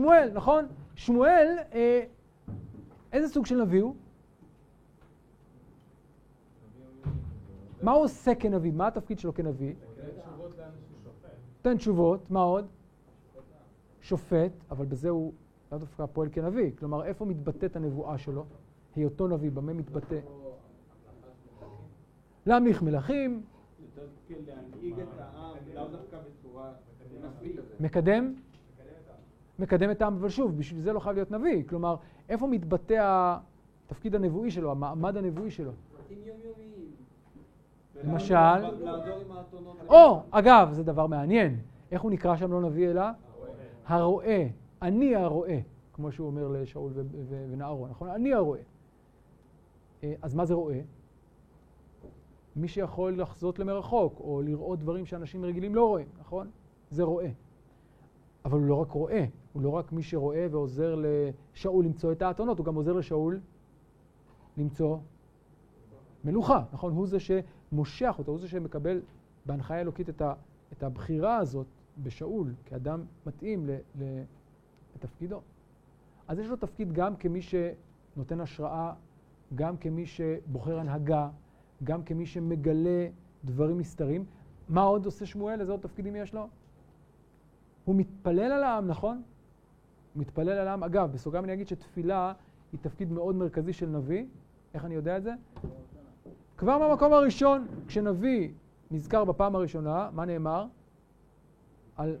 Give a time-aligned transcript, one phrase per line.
[0.00, 0.66] שמואל, נכון?
[0.94, 2.02] שמואל, אה,
[3.12, 3.94] איזה סוג של נביא הוא?
[7.82, 8.72] מה הוא עושה כנביא?
[8.72, 9.74] מה התפקיד שלו כנביא?
[11.56, 12.66] נותן תשובות, מה עוד?
[14.00, 15.32] שופט, אבל בזה הוא
[15.72, 16.70] לאו דווקא פועל כנביא.
[16.78, 18.44] כלומר, איפה מתבטאת הנבואה שלו?
[18.96, 20.20] היותו נביא, במה מתבטא?
[22.46, 23.42] להמליך מלכים.
[27.80, 28.34] מקדם?
[29.60, 31.62] מקדם את העם, אבל שוב, בשביל זה לא חייב להיות נביא.
[31.68, 31.96] כלומר,
[32.28, 33.36] איפה מתבטא
[33.86, 35.72] התפקיד הנבואי שלו, המעמד הנבואי שלו?
[38.04, 38.34] למשל,
[39.88, 41.56] או, אגב, זה דבר מעניין.
[41.92, 43.02] איך הוא נקרא שם לא נביא אלא?
[43.86, 44.46] הרועה.
[44.82, 45.56] אני הרועה,
[45.92, 46.92] כמו שהוא אומר לשאול
[47.28, 48.08] ונערו, נכון?
[48.08, 48.60] אני הרועה.
[50.04, 50.78] אה, אז מה זה רועה?
[52.56, 56.50] מי שיכול לחזות למרחוק, או לראות דברים שאנשים רגילים לא רואים, נכון?
[56.90, 57.28] זה רועה.
[58.44, 61.02] אבל הוא לא רק רועה, הוא לא רק מי שרואה ועוזר
[61.54, 63.40] לשאול למצוא את האתונות, הוא גם עוזר לשאול
[64.56, 64.98] למצוא
[66.24, 66.92] מלוכה, נכון?
[66.92, 69.00] הוא זה שמושך אותו, הוא זה שמקבל
[69.46, 70.32] בהנחיה אלוקית את, ה,
[70.72, 71.66] את הבחירה הזאת
[72.02, 74.22] בשאול כאדם מתאים ל, ל,
[74.96, 75.40] לתפקידו.
[76.28, 78.92] אז יש לו תפקיד גם כמי שנותן השראה,
[79.54, 81.28] גם כמי שבוחר הנהגה,
[81.84, 83.08] גם כמי שמגלה
[83.44, 84.24] דברים נסתרים.
[84.68, 85.60] מה עוד עושה שמואל?
[85.60, 86.48] איזה עוד תפקידים יש לו?
[87.84, 89.22] הוא מתפלל על העם, נכון?
[90.16, 90.84] מתפלל על העם.
[90.84, 92.32] אגב, בסוגריים אני אגיד שתפילה
[92.72, 94.26] היא תפקיד מאוד מרכזי של נביא.
[94.74, 95.32] איך אני יודע את זה?
[96.56, 98.50] כבר במקום הראשון, כשנביא
[98.90, 100.66] נזכר בפעם הראשונה, מה נאמר?
[101.96, 102.16] על...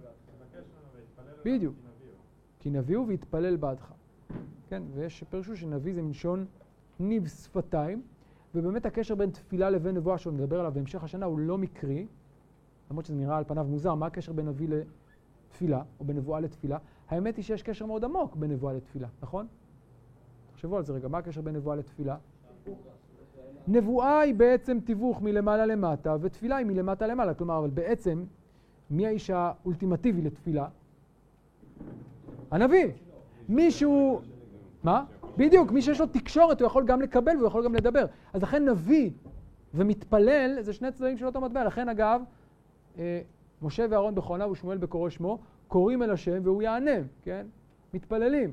[1.44, 1.74] בדיוק.
[2.58, 3.92] כי נביא הוא והתפלל בעדך.
[4.68, 6.46] כן, ויש שפרשו שנביא זה מלשון
[7.00, 8.02] ניב שפתיים,
[8.54, 12.06] ובאמת הקשר בין תפילה לבין נבואה, שהוא מדבר עליו בהמשך השנה, הוא לא מקרי,
[12.90, 16.78] למרות שזה נראה על פניו מוזר, מה הקשר בין נביא לתפילה, או בין נבואה לתפילה?
[17.10, 19.46] האמת היא שיש קשר מאוד עמוק בין נבואה לתפילה, נכון?
[20.52, 22.16] תחשבו על זה רגע, מה הקשר בין נבואה לתפילה?
[23.68, 27.34] נבואה היא בעצם תיווך מלמעלה למטה, ותפילה היא מלמטה למעלה.
[27.34, 28.24] כלומר, אבל בעצם,
[28.90, 30.68] מי האיש האולטימטיבי לתפילה?
[32.50, 32.86] הנביא.
[33.48, 34.20] מישהו...
[34.84, 35.04] מה?
[35.36, 38.06] בדיוק, מי שיש לו תקשורת, הוא יכול גם לקבל והוא יכול גם לדבר.
[38.32, 39.10] אז לכן נביא
[39.74, 41.64] ומתפלל, זה שני צדדים של אותו מטבע.
[41.64, 42.22] לכן, אגב,
[42.98, 43.20] אה,
[43.62, 45.38] משה ואהרון בכהונה ושמואל בקורא שמו,
[45.70, 46.90] קוראים אל השם והוא יענה,
[47.22, 47.46] כן?
[47.94, 48.50] מתפללים.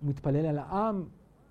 [0.00, 1.04] הוא מתפלל על העם,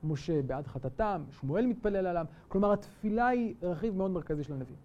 [0.03, 2.25] משה בעד חטאתם, שמואל מתפלל עליו.
[2.47, 4.79] כלומר, התפילה היא רכיב מאוד מרכזי של הנביאים.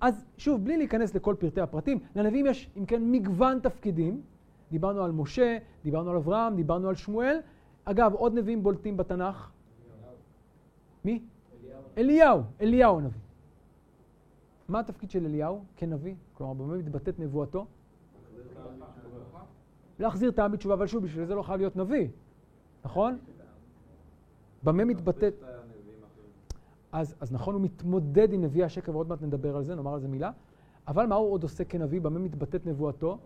[0.00, 4.22] אז שוב, בלי להיכנס לכל פרטי הפרטים, לנביאים יש, אם כן, מגוון תפקידים.
[4.70, 7.38] דיברנו על משה, דיברנו על אברהם, דיברנו על שמואל.
[7.84, 9.50] אגב, עוד נביאים בולטים בתנ"ך.
[11.04, 11.22] מי?
[11.98, 12.42] אליהו.
[12.60, 13.20] אליהו הנביא.
[14.68, 16.14] מה התפקיד של אליהו כנביא?
[16.34, 17.66] כלומר, במה מתבטאת נבואתו?
[19.98, 22.08] להחזיר העם בתשובה, אבל שוב, בשביל זה לא חייב להיות נביא,
[22.84, 23.18] נכון?
[24.62, 25.34] במה מתבטאת...
[26.92, 30.00] אז, אז נכון, הוא מתמודד עם נביא השקר, ועוד מעט נדבר על זה, נאמר על
[30.00, 30.30] זה מילה.
[30.88, 32.00] אבל מה הוא עוד עושה כנביא?
[32.00, 33.18] במה מתבטאת נבואתו?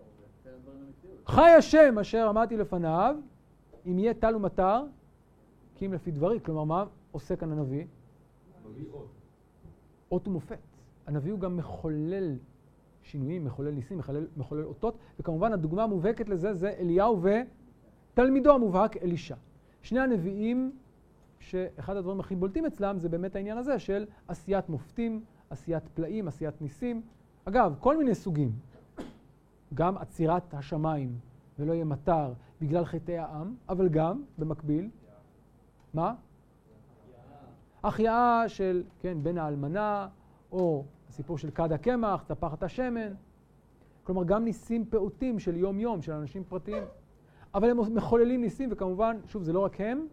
[1.25, 3.15] חי השם אשר אמרתי לפניו,
[3.85, 4.83] אם יהיה טל ומטר,
[5.75, 6.39] כי אם לפי דברי.
[6.39, 7.85] כלומר, מה עושה כאן הנביא?
[10.11, 10.57] אות ומופת.
[11.07, 12.35] הנביא הוא גם מחולל
[13.07, 17.21] שינויים, מחולל ניסים, מחולל, מחולל אותות, וכמובן הדוגמה המובהקת לזה זה אליהו
[18.13, 19.35] ותלמידו המובהק אלישע.
[19.81, 20.71] שני הנביאים
[21.39, 26.61] שאחד הדברים הכי בולטים אצלם זה באמת העניין הזה של עשיית מופתים, עשיית פלאים, עשיית
[26.61, 27.01] ניסים.
[27.45, 28.51] אגב, כל מיני סוגים.
[29.73, 31.19] גם עצירת השמיים
[31.59, 34.89] ולא יהיה מטר בגלל חטאי העם, אבל גם, במקביל,
[35.93, 36.13] מה?
[37.83, 40.07] החייאה של, כן, בן האלמנה,
[40.51, 43.13] או הסיפור של כד הקמח, טפחת השמן.
[44.03, 46.83] כלומר, גם ניסים פעוטים של יום-יום, של אנשים פרטיים.
[47.53, 50.07] אבל הם מחוללים ניסים, וכמובן, שוב, זה לא רק הם,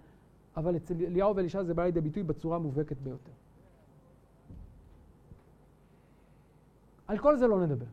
[0.56, 3.32] אבל אצל אליהו ואלישע זה בא לידי ביטוי בצורה המובהקת ביותר.
[7.06, 7.86] על כל זה לא נדבר.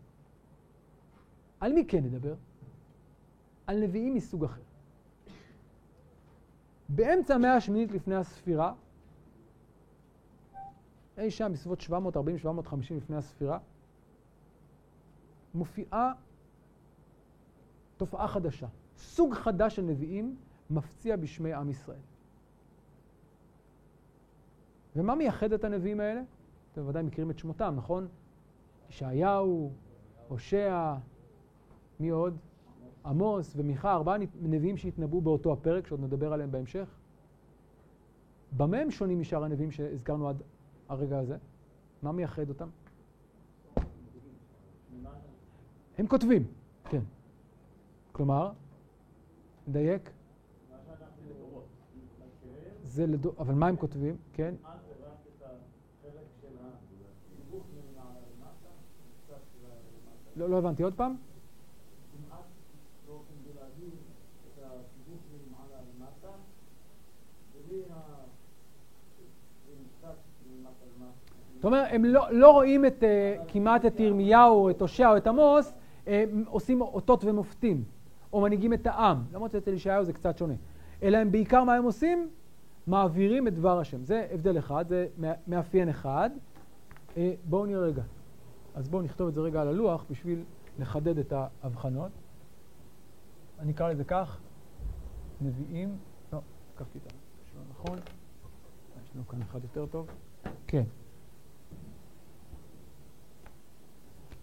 [1.59, 2.33] על מי כן נדבר?
[3.67, 4.61] על נביאים מסוג אחר.
[6.89, 8.73] באמצע המאה השמינית לפני הספירה,
[11.17, 13.59] אי שם בסביבות 740-750 לפני הספירה,
[15.53, 16.13] מופיעה
[17.97, 18.67] תופעה חדשה.
[18.97, 20.35] סוג חדש של נביאים
[20.69, 21.99] מפציע בשמי עם ישראל.
[24.95, 26.21] ומה מייחד את הנביאים האלה?
[26.71, 28.07] אתם ודאי מכירים את שמותם, נכון?
[28.89, 29.71] ישעיהו,
[30.27, 30.95] הושע,
[31.99, 32.37] מי עוד?
[33.05, 36.89] עמוס ומיכה, ארבעה נביאים שהתנבאו באותו הפרק, שעוד נדבר עליהם בהמשך.
[38.57, 40.41] במה הם שונים משאר הנביאים שהזכרנו עד
[40.91, 41.38] הרגע הזה?
[42.01, 42.69] מה מייחד אותם?
[45.97, 46.43] הם כותבים,
[46.89, 47.01] כן.
[48.11, 48.51] כלומר,
[49.67, 50.09] נדייק.
[52.83, 53.33] זה לדור...
[53.39, 54.17] אבל מה הם כותבים?
[54.33, 54.55] כן?
[60.35, 61.15] לא, לא הבנתי, עוד פעם?
[71.61, 75.27] זאת אומרת, הם לא, לא רואים את, uh, כמעט את ירמיהו, את הושע או את
[75.27, 75.73] עמוס,
[76.07, 77.83] אה, עושים אותות ומופתים,
[78.33, 80.53] או מנהיגים את העם, למרות שאצל ישעיהו זה קצת שונה.
[81.03, 82.29] אלא הם בעיקר, מה הם עושים?
[82.87, 84.03] מעבירים את דבר השם.
[84.03, 85.07] זה הבדל אחד, זה
[85.47, 86.29] מאפיין אחד.
[87.17, 88.03] אה, בואו נראה רגע.
[88.75, 90.43] אז בואו נכתוב את זה רגע על הלוח בשביל
[90.79, 92.11] לחדד את ההבחנות.
[93.59, 94.39] אני אקרא לזה כך,
[95.41, 95.97] נביאים,
[96.33, 96.39] לא,
[96.73, 97.99] לקחתי את השאלה נכון,
[99.03, 100.07] יש לנו כאן אחד יותר טוב,
[100.67, 100.83] כן.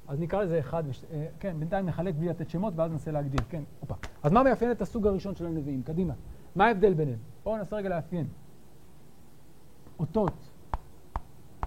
[0.09, 1.05] אז נקרא לזה אחד, וש...
[1.11, 3.95] אה, כן, בינתיים נחלק בלי לתת שמות ואז ננסה להגדיר, כן, הופה.
[4.23, 5.83] אז מה מאפיין את הסוג הראשון של הנביאים?
[5.83, 6.15] קדימה.
[6.57, 7.19] מה ההבדל ביניהם?
[7.45, 8.27] בואו ננסה רגע לאפיין.
[9.99, 10.33] אותות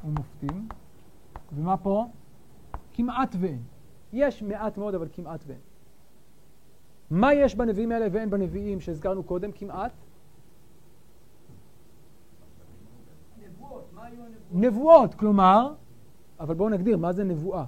[0.04, 0.68] ומופתים,
[1.54, 2.06] ומה פה?
[2.94, 3.62] כמעט ואין.
[4.14, 5.60] יש מעט מאוד, אבל כמעט ואין.
[7.12, 9.52] מה יש בנביאים האלה ואין בנביאים שהזכרנו קודם?
[9.52, 9.92] כמעט?
[13.38, 13.90] נבואות.
[13.94, 14.52] מה היו הנבואות?
[14.52, 15.74] נבואות, כלומר,
[16.40, 17.66] אבל בואו נגדיר, מה זה נבואה?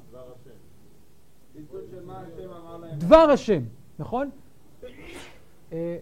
[3.04, 3.64] דבר השם,
[4.00, 4.30] נכון?
[5.72, 5.98] אה,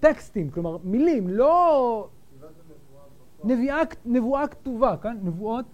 [0.00, 2.08] טקסטים, כלומר מילים, לא...
[3.44, 5.64] נביאה, נבואה כתובה, כאן נבואות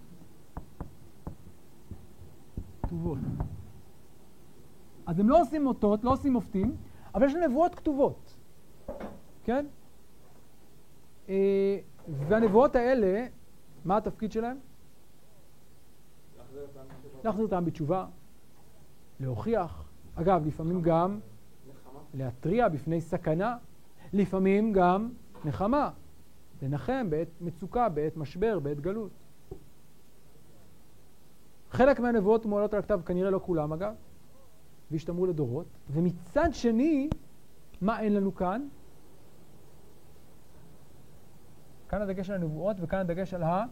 [2.81, 3.17] כתובות.
[5.05, 6.75] אז הם לא עושים אותות, לא עושים מופתים,
[7.15, 8.37] אבל יש נבואות כתובות,
[9.43, 9.65] כן?
[11.29, 11.79] אה,
[12.27, 13.25] והנבואות האלה,
[13.85, 14.57] מה התפקיד שלהם?
[17.23, 18.05] להחזיר אותם בתשובה,
[19.19, 19.82] להוכיח,
[20.15, 21.19] אגב, לפעמים גם
[22.13, 23.57] להתריע בפני סכנה,
[24.13, 25.09] לפעמים גם
[25.45, 25.91] נחמה,
[26.61, 29.11] לנחם בעת מצוקה, בעת משבר, בעת גלות.
[31.71, 33.93] חלק מהנבואות מועלות על הכתב, כנראה לא כולם אגב,
[34.91, 35.65] והשתמרו לדורות.
[35.91, 37.09] ומצד שני,
[37.81, 38.67] מה אין לנו כאן?
[41.89, 43.65] כאן הדגש על הנבואות וכאן הדגש על ה...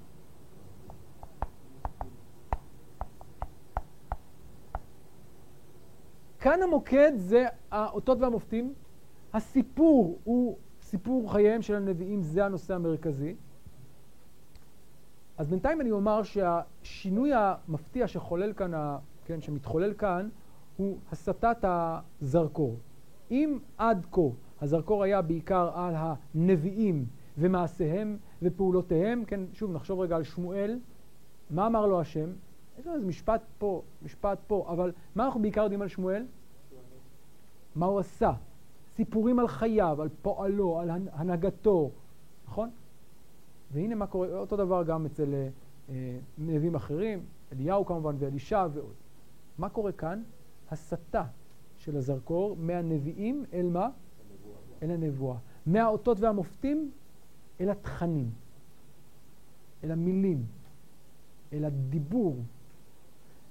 [6.42, 8.74] כאן המוקד זה האותות והמופתים.
[9.34, 13.36] הסיפור הוא סיפור חייהם של הנביאים, זה הנושא המרכזי.
[15.38, 18.72] אז בינתיים אני אומר שהשינוי המפתיע שחולל כאן,
[19.26, 20.30] כן, שמתחולל כאן,
[20.78, 22.78] הוא הסטת הזרקור.
[23.32, 24.22] אם עד כה
[24.62, 27.06] הזרקור היה בעיקר על הנביאים
[27.38, 30.80] ומעשיהם ופעולותיהם, כן, שוב נחשוב רגע על שמואל,
[31.50, 32.30] מה אמר לו השם?
[32.88, 36.26] איזה משפט פה, משפט פה, אבל מה אנחנו בעיקר יודעים על שמואל?
[37.76, 38.32] מה הוא עשה?
[38.96, 41.92] סיפורים על חייו, על פועלו, על הנהגתו,
[42.48, 42.70] נכון?
[43.72, 45.34] והנה מה קורה, אותו דבר גם אצל
[45.90, 48.94] אה, נביאים אחרים, אליהו כמובן ואלישע ועוד.
[49.58, 50.24] מה קורה כאן?
[50.72, 51.24] הסטה
[51.78, 53.90] של הזרקור מהנביאים אל מה?
[54.84, 55.38] אל הנבואה.
[55.66, 56.92] מהאותות והמופתים
[57.62, 58.30] אל התכנים,
[59.84, 60.46] אל המילים,
[61.54, 62.36] אל הדיבור.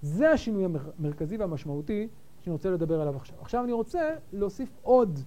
[0.02, 0.64] זה השינוי
[0.98, 2.08] המרכזי והמשמעותי
[2.40, 3.36] שאני רוצה לדבר עליו עכשיו.
[3.40, 5.18] עכשיו אני רוצה להוסיף עוד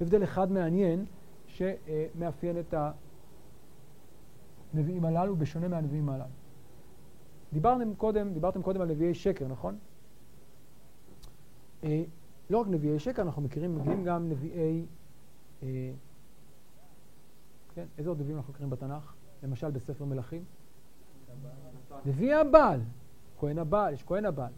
[0.00, 1.04] הבדל אחד מעניין
[1.46, 2.74] שמאפיין את
[4.74, 6.24] הנביאים הללו בשונה מהנביאים הללו.
[7.52, 9.78] דיברתם קודם, דיברתם קודם על נביאי שקר, נכון?
[11.84, 12.02] אה,
[12.50, 14.86] לא רק נביאי שקר, אנחנו מכירים, מגיעים גם נביאי...
[15.62, 15.92] אה,
[17.74, 19.14] כן, איזה עוד נביאים אנחנו מכירים בתנ"ך?
[19.42, 20.44] למשל בספר מלכים?
[22.06, 22.80] נביא הבעל,
[23.42, 24.52] כהן הבעל, יש כהן הבעל,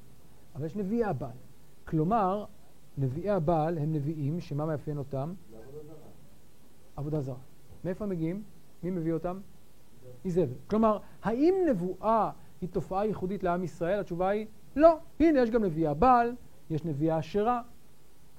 [0.55, 1.37] אבל יש נביא הבעל.
[1.85, 2.45] כלומר,
[2.99, 5.35] נביאי הבעל הם נביאים, שמה מאפיין אותם?
[6.97, 7.37] עבודה זרה.
[7.85, 8.43] מאיפה מגיעים?
[8.83, 9.41] מי מביא אותם?
[10.25, 10.55] איזבל.
[10.67, 14.01] כלומר, האם נבואה היא תופעה ייחודית לעם ישראל?
[14.01, 14.99] התשובה היא לא.
[15.21, 16.35] הנה, יש גם נביאי הבעל,
[16.71, 17.63] יש נביאי אשרה,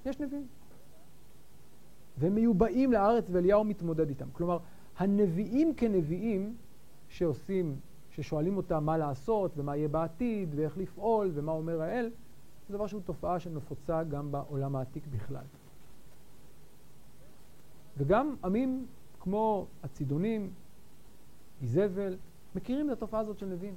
[0.06, 0.48] יש נביאים.
[2.18, 4.28] והם מיובאים לארץ ואליהו מתמודד איתם.
[4.34, 4.58] כלומר,
[4.98, 6.56] הנביאים כנביאים
[7.10, 7.80] שעושים,
[8.16, 12.12] ששואלים אותם מה לעשות ומה יהיה בעתיד ואיך לפעול ומה אומר האל,
[12.68, 15.44] זה דבר שהוא תופעה שנפוצה גם בעולם העתיק בכלל.
[17.98, 18.86] וגם עמים
[19.20, 20.50] כמו הצידונים,
[21.62, 22.18] איזבל,
[22.56, 23.76] מכירים את התופעה הזאת של נביאים.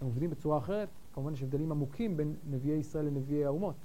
[0.00, 3.76] הם עובדים בצורה אחרת, כמובן יש הבדלים עמוקים בין נביאי ישראל לנביאי האומות,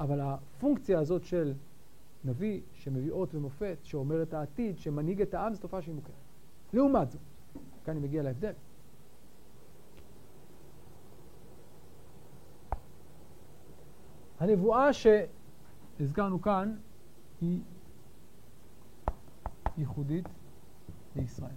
[0.00, 1.52] אבל הפונקציה הזאת של
[2.24, 6.14] נביא שמביא אות ומופת, שאומר את העתיד, שמנהיג את העם, זו תופעה שהיא מוכרת.
[6.72, 7.20] לעומת זאת,
[7.88, 8.52] כאן אני מגיע להבדל.
[14.38, 16.76] הנבואה שהזכרנו כאן
[17.40, 17.60] היא
[19.78, 20.26] ייחודית
[21.16, 21.50] לישראל.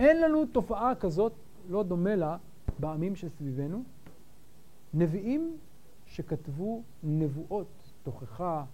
[0.00, 1.32] אין לנו תופעה כזאת,
[1.68, 2.36] לא דומה לה,
[2.78, 3.82] בעמים שסביבנו.
[4.94, 5.58] נביאים
[6.06, 8.64] שכתבו נבואות, תוכחה,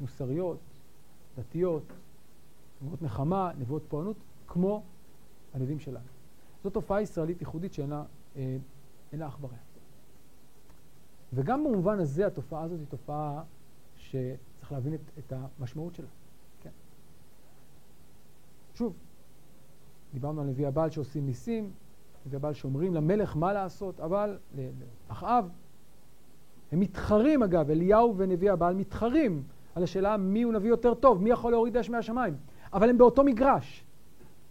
[0.00, 0.60] מוסריות,
[1.38, 1.92] דתיות,
[2.82, 4.16] נבואות נחמה, נבואות פוענות,
[4.46, 4.82] כמו
[5.54, 6.06] הנביאים שלנו.
[6.64, 8.04] זו תופעה ישראלית ייחודית שאינה
[8.36, 8.56] אה,
[9.20, 9.56] אח ורע.
[11.32, 13.42] וגם במובן הזה התופעה הזאת היא תופעה
[13.96, 16.06] שצריך להבין את, את המשמעות שלה.
[16.60, 16.70] כן.
[18.74, 18.94] שוב,
[20.12, 21.70] דיברנו על נביא הבעל שעושים ניסים,
[22.26, 24.38] נביא הבעל שאומרים למלך מה לעשות, אבל
[25.08, 25.48] לאחאב,
[26.72, 29.42] הם מתחרים אגב, אליהו ונביא הבעל מתחרים
[29.74, 32.36] על השאלה מי הוא נביא יותר טוב, מי יכול להוריד אש מהשמיים,
[32.72, 33.84] אבל הם באותו מגרש.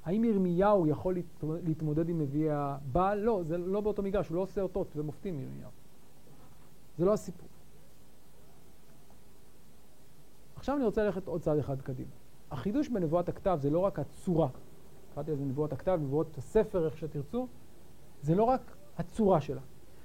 [0.05, 1.15] האם ירמיהו יכול
[1.63, 3.19] להתמודד עם נביא הבעל?
[3.19, 5.69] לא, זה לא באותו מגרש, הוא לא עושה אותות ומופתים מירמיהו.
[6.97, 7.47] זה לא הסיפור.
[10.55, 12.09] עכשיו אני רוצה ללכת עוד צעד אחד קדימה.
[12.51, 14.47] החידוש בנבואת הכתב זה לא רק הצורה,
[15.15, 17.47] קראתי לזה נבואות הכתב, נבואות הספר, איך שתרצו,
[18.21, 19.61] זה לא רק הצורה שלה.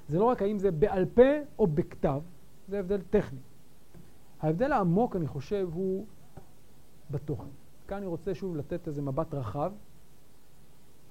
[0.08, 1.22] זה לא רק האם זה בעל פה
[1.58, 2.20] או בכתב,
[2.68, 3.38] זה הבדל טכני.
[4.40, 6.06] ההבדל העמוק, אני חושב, הוא
[7.10, 7.48] בתוכן.
[7.88, 9.72] כאן אני רוצה שוב לתת איזה מבט רחב.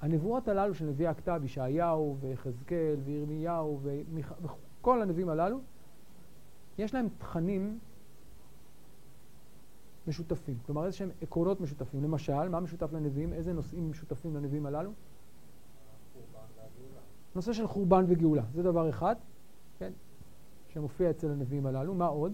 [0.01, 3.79] הנבואות הללו של נביאי הכתב, ישעיהו ויחזקאל וירמיהו
[4.81, 5.59] וכל הנביאים הללו,
[6.77, 7.79] יש להם תכנים
[10.07, 10.57] משותפים.
[10.65, 12.03] כלומר, איזה שהם עקרונות משותפים.
[12.03, 13.33] למשל, מה משותף לנביאים?
[13.33, 14.91] איזה נושאים משותפים לנביאים הללו?
[17.35, 18.43] נושא של חורבן וגאולה.
[18.53, 19.15] זה דבר אחד,
[19.79, 19.91] כן,
[20.67, 21.93] שמופיע אצל הנביאים הללו.
[21.95, 22.33] מה עוד?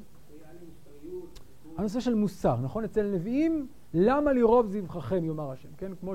[1.78, 2.84] הנושא של מוסר, נכון?
[2.84, 5.92] אצל הנביאים, למה לרוב זבחכם, יאמר השם, כן?
[5.96, 6.14] כמו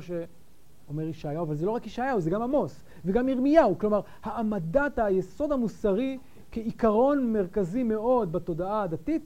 [0.87, 3.79] שאומר ישעיהו, אבל זה לא רק ישעיהו, זה גם עמוס וגם ירמיהו.
[3.79, 6.19] כלומר, העמדת היסוד המוסרי
[6.53, 9.23] כעיקרון מרכזי מאוד בתודעה הדתית,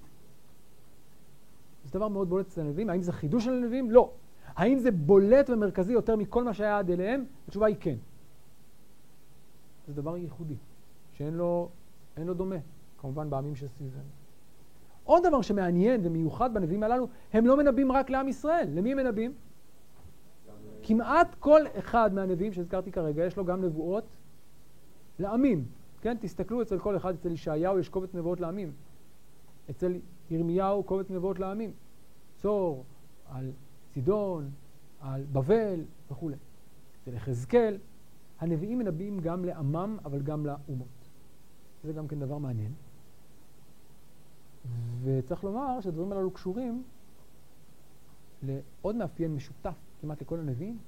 [1.84, 2.90] זה דבר מאוד בולט אצל הנביאים.
[2.90, 3.90] האם זה חידוש של הנביאים?
[3.90, 4.10] לא.
[4.56, 7.24] האם זה בולט ומרכזי יותר מכל מה שהיה עד אליהם?
[7.48, 7.96] התשובה היא כן.
[9.86, 10.56] זה דבר ייחודי,
[11.12, 11.68] שאין לו,
[12.16, 12.56] לו דומה,
[13.00, 14.02] כמובן בעמים שסביבנו.
[15.04, 18.68] עוד דבר שמעניין ומיוחד בנביאים הללו, הם לא מנבאים רק לעם ישראל.
[18.74, 19.32] למי הם מנבאים?
[20.90, 24.04] כמעט כל אחד מהנביאים שהזכרתי כרגע, יש לו גם נבואות
[25.18, 25.64] לעמים.
[26.00, 28.73] כן, תסתכלו אצל כל אחד, אצל ישעיהו יש קובץ נבואות לעמים.
[29.70, 31.73] אצל ירמיהו קובץ נבואות לעמים.
[32.37, 32.85] צור,
[33.28, 33.50] על
[33.94, 34.50] צידון,
[35.00, 36.37] על בבל וכולי.
[37.02, 37.78] אצל יחזקאל,
[38.40, 41.09] הנביאים מנבאים גם לעמם, אבל גם לאומות.
[41.85, 42.73] זה גם כן דבר מעניין.
[45.04, 46.82] וצריך לומר שהדברים הללו קשורים
[48.42, 50.78] לעוד מאפיין משותף כמעט לכל הנביאים,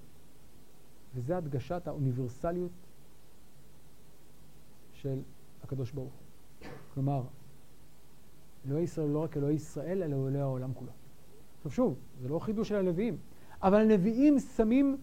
[1.14, 2.70] וזה הדגשת האוניברסליות
[4.92, 5.22] של
[5.62, 6.68] הקדוש ברוך הוא.
[6.94, 7.22] כלומר,
[8.66, 10.92] אלוהי ישראל לא רק אלוהי ישראל, אלא אלוהי העולם כולו.
[11.56, 13.16] עכשיו שוב, זה לא חידוש של הנביאים,
[13.62, 14.96] אבל הנביאים שמים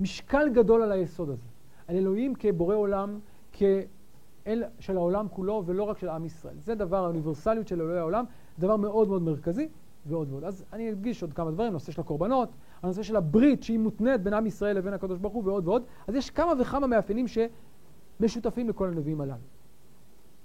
[0.00, 1.46] משקל גדול על היסוד הזה.
[1.88, 3.18] על אלוהים כבורא עולם,
[3.52, 6.58] כאל של העולם כולו, ולא רק של עם ישראל.
[6.58, 8.24] זה דבר, האוניברסליות של אלוהי העולם,
[8.58, 9.68] דבר מאוד מאוד מרכזי,
[10.06, 10.44] ועוד ועוד.
[10.44, 12.48] אז אני אדגיש עוד כמה דברים, נושא של הקורבנות,
[12.82, 15.82] הנושא של הברית שהיא מותנית בין עם ישראל לבין הקדוש ברוך הוא, ועוד ועוד.
[16.06, 19.34] אז יש כמה וכמה מאפיינים שמשותפים לכל הנביאים הללו.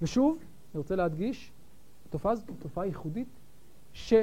[0.01, 1.51] ושוב, אני רוצה להדגיש,
[2.09, 3.27] התופעה הזאת היא תופעה ייחודית,
[3.93, 4.21] שברגע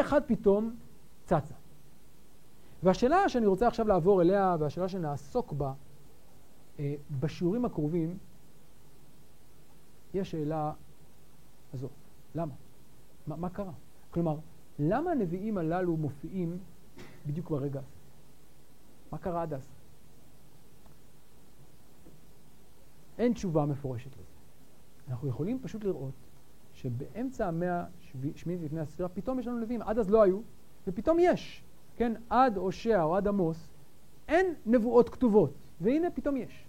[0.00, 0.74] אחד פתאום
[1.24, 1.54] צצה.
[2.82, 5.72] והשאלה שאני רוצה עכשיו לעבור אליה, והשאלה שנעסוק בה
[6.78, 8.18] אה, בשיעורים הקרובים,
[10.12, 10.72] היא השאלה
[11.74, 11.88] הזו.
[12.34, 12.54] למה?
[13.26, 13.72] מה, מה קרה?
[14.10, 14.36] כלומר,
[14.78, 16.58] למה הנביאים הללו מופיעים
[17.26, 17.88] בדיוק ברגע הזה?
[19.12, 19.68] מה קרה עד אז?
[23.18, 24.34] אין תשובה מפורשת לזה.
[25.08, 26.14] אנחנו יכולים פשוט לראות
[26.74, 27.84] שבאמצע המאה
[28.34, 30.40] השמינית לפני הספירה פתאום יש לנו נביאים, עד אז לא היו,
[30.86, 31.64] ופתאום יש.
[31.96, 33.68] כן, עד הושע או עד עמוס,
[34.28, 36.66] אין נבואות כתובות, והנה פתאום יש.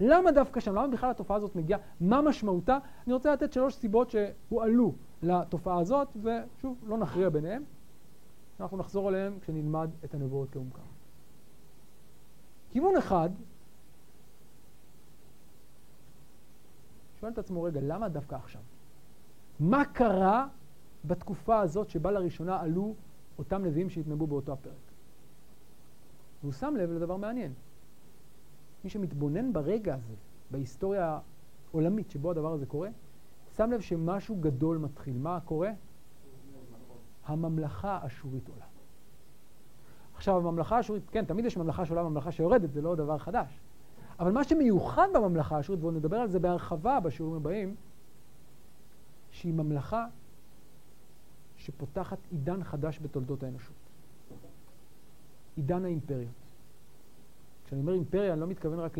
[0.00, 0.74] למה דווקא שם?
[0.74, 1.80] למה בכלל התופעה הזאת מגיעה?
[2.00, 2.78] מה משמעותה?
[3.06, 7.64] אני רוצה לתת שלוש סיבות שהועלו לתופעה הזאת, ושוב, לא נכריע ביניהם.
[8.60, 10.82] אנחנו נחזור עליהם כשנלמד את הנבואות לעומקם.
[12.70, 13.30] כיוון אחד,
[17.20, 18.62] שואל את עצמו, רגע, למה דווקא עכשיו?
[19.60, 20.46] מה קרה
[21.04, 22.94] בתקופה הזאת שבה לראשונה עלו
[23.38, 24.74] אותם נביאים שהתנבאו באותו הפרק.
[26.40, 27.52] והוא שם לב לדבר מעניין.
[28.84, 30.14] מי שמתבונן ברגע הזה,
[30.50, 31.18] בהיסטוריה
[31.70, 32.88] העולמית שבו הדבר הזה קורה,
[33.60, 35.18] שם לב שמשהו גדול מתחיל.
[35.18, 35.70] מה קורה?
[37.24, 38.64] הממלכה האשורית עולה.
[40.14, 43.60] עכשיו, הממלכה האשורית, כן, תמיד יש ממלכה שעולה, ממלכה שיורדת, זה לא דבר חדש.
[44.18, 47.74] אבל מה שמיוחד בממלכה האשורית, ועוד נדבר על זה בהרחבה בשיעורים הבאים,
[49.30, 50.06] שהיא ממלכה
[51.56, 53.76] שפותחת עידן חדש בתולדות האנושות.
[55.56, 56.30] עידן האימפריות.
[57.66, 58.98] כשאני אומר אימפריה, אני לא מתכוון רק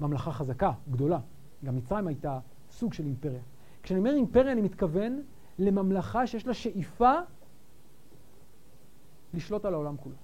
[0.00, 1.18] לממלכה חזקה, גדולה.
[1.64, 2.38] גם מצרים הייתה
[2.70, 3.40] סוג של אימפריה.
[3.82, 5.22] כשאני אומר אימפריה, אני מתכוון
[5.58, 7.12] לממלכה שיש לה שאיפה
[9.34, 10.16] לשלוט על העולם כולו.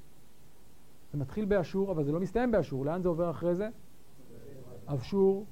[1.13, 2.85] זה מתחיל באשור, אבל זה לא מסתיים באשור.
[2.85, 3.69] לאן זה עובר אחרי זה?
[4.87, 5.47] אבשור,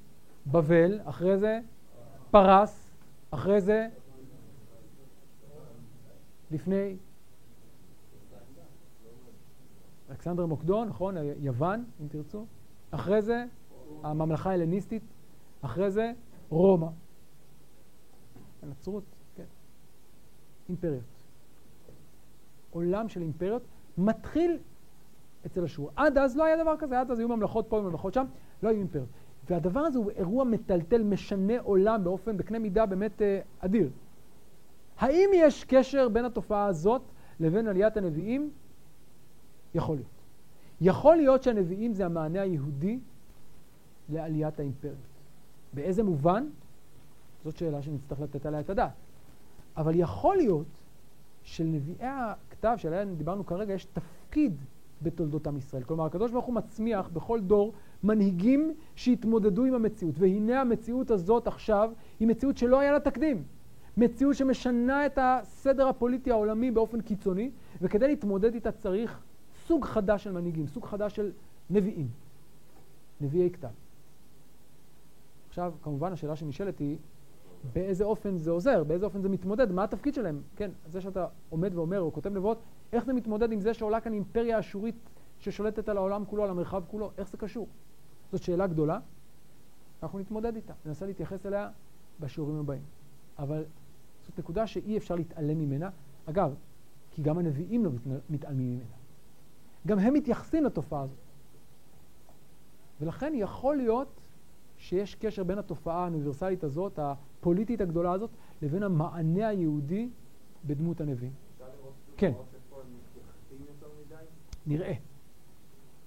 [0.47, 1.59] בבל, אחרי זה
[2.31, 2.89] פרס,
[3.31, 3.87] אחרי זה
[6.51, 6.97] לפני
[10.09, 11.15] אלכסנדר מוקדון, נכון?
[11.39, 12.45] יוון, אם תרצו.
[12.91, 13.45] אחרי זה
[14.03, 15.03] הממלכה ההלניסטית,
[15.61, 16.11] אחרי זה
[16.49, 16.87] רומא.
[18.65, 19.03] הנצרות,
[19.35, 19.43] כן.
[20.69, 21.03] אימפריות.
[22.71, 23.61] עולם של אימפריות
[23.97, 24.57] מתחיל
[25.45, 25.91] אצל אשור.
[25.95, 28.25] עד אז לא היה דבר כזה, עד אז היו ממלכות פה וממלכות שם,
[28.63, 29.07] לא היו אימפריות.
[29.49, 33.89] והדבר הזה הוא אירוע מטלטל, משנה עולם באופן, בקנה מידה באמת אה, אדיר.
[34.97, 37.01] האם יש קשר בין התופעה הזאת
[37.39, 38.51] לבין עליית הנביאים?
[39.75, 40.09] יכול להיות.
[40.81, 42.99] יכול להיות שהנביאים זה המענה היהודי
[44.09, 44.97] לעליית האימפריות.
[45.73, 46.47] באיזה מובן?
[47.45, 48.91] זאת שאלה שנצטרך לתת עליה את הדעת.
[49.77, 50.67] אבל יכול להיות
[51.43, 54.53] שלנביאי הכתב שעליהם דיברנו כרגע יש תפקיד
[55.01, 55.83] בתולדות עם ישראל.
[55.83, 57.73] כלומר, הקדוש ברוך הוא מצמיח בכל דור
[58.03, 60.15] מנהיגים שהתמודדו עם המציאות.
[60.17, 63.43] והנה המציאות הזאת עכשיו היא מציאות שלא היה לה תקדים.
[63.97, 69.23] מציאות שמשנה את הסדר הפוליטי העולמי באופן קיצוני, וכדי להתמודד איתה צריך
[69.67, 71.31] סוג חדש של מנהיגים, סוג חדש של
[71.69, 72.07] נביאים,
[73.21, 73.67] נביאי כתב.
[75.49, 76.97] עכשיו, כמובן השאלה שנשאלת היא,
[77.73, 80.41] באיזה אופן זה עוזר, באיזה אופן זה מתמודד, מה התפקיד שלהם?
[80.55, 82.57] כן, זה שאתה עומד ואומר או כותב נבואות,
[82.93, 84.95] איך זה מתמודד עם זה שעולה כאן אימפריה אשורית
[85.39, 87.67] ששולטת על העולם כולו, על המרחב כולו, איך זה קשור?
[88.31, 88.99] זאת שאלה גדולה,
[90.03, 91.69] אנחנו נתמודד איתה, ננסה להתייחס אליה
[92.19, 92.81] בשיעורים הבאים.
[93.39, 93.65] אבל
[94.25, 95.89] זאת נקודה שאי אפשר להתעלם ממנה.
[96.25, 96.55] אגב,
[97.11, 97.91] כי גם הנביאים לא
[98.29, 98.95] מתעלמים ממנה.
[99.87, 101.17] גם הם מתייחסים לתופעה הזאת.
[103.01, 104.21] ולכן יכול להיות
[104.77, 108.29] שיש קשר בין התופעה האוניברסלית הזאת, הפוליטית הגדולה הזאת,
[108.61, 110.09] לבין המענה היהודי
[110.65, 111.33] בדמות הנביאים.
[112.17, 112.31] כן.
[114.67, 114.93] נראה.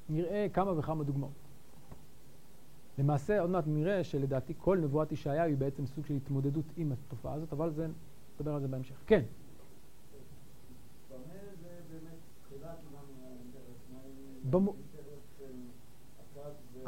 [0.08, 1.32] נראה כמה וכמה דוגמאות.
[2.98, 7.34] למעשה, עוד מעט נראה שלדעתי כל נבואת ישעיה היא בעצם סוג של התמודדות עם התופעה
[7.34, 7.88] הזאת, אבל זה,
[8.34, 8.96] נדבר על זה בהמשך.
[9.06, 9.22] כן.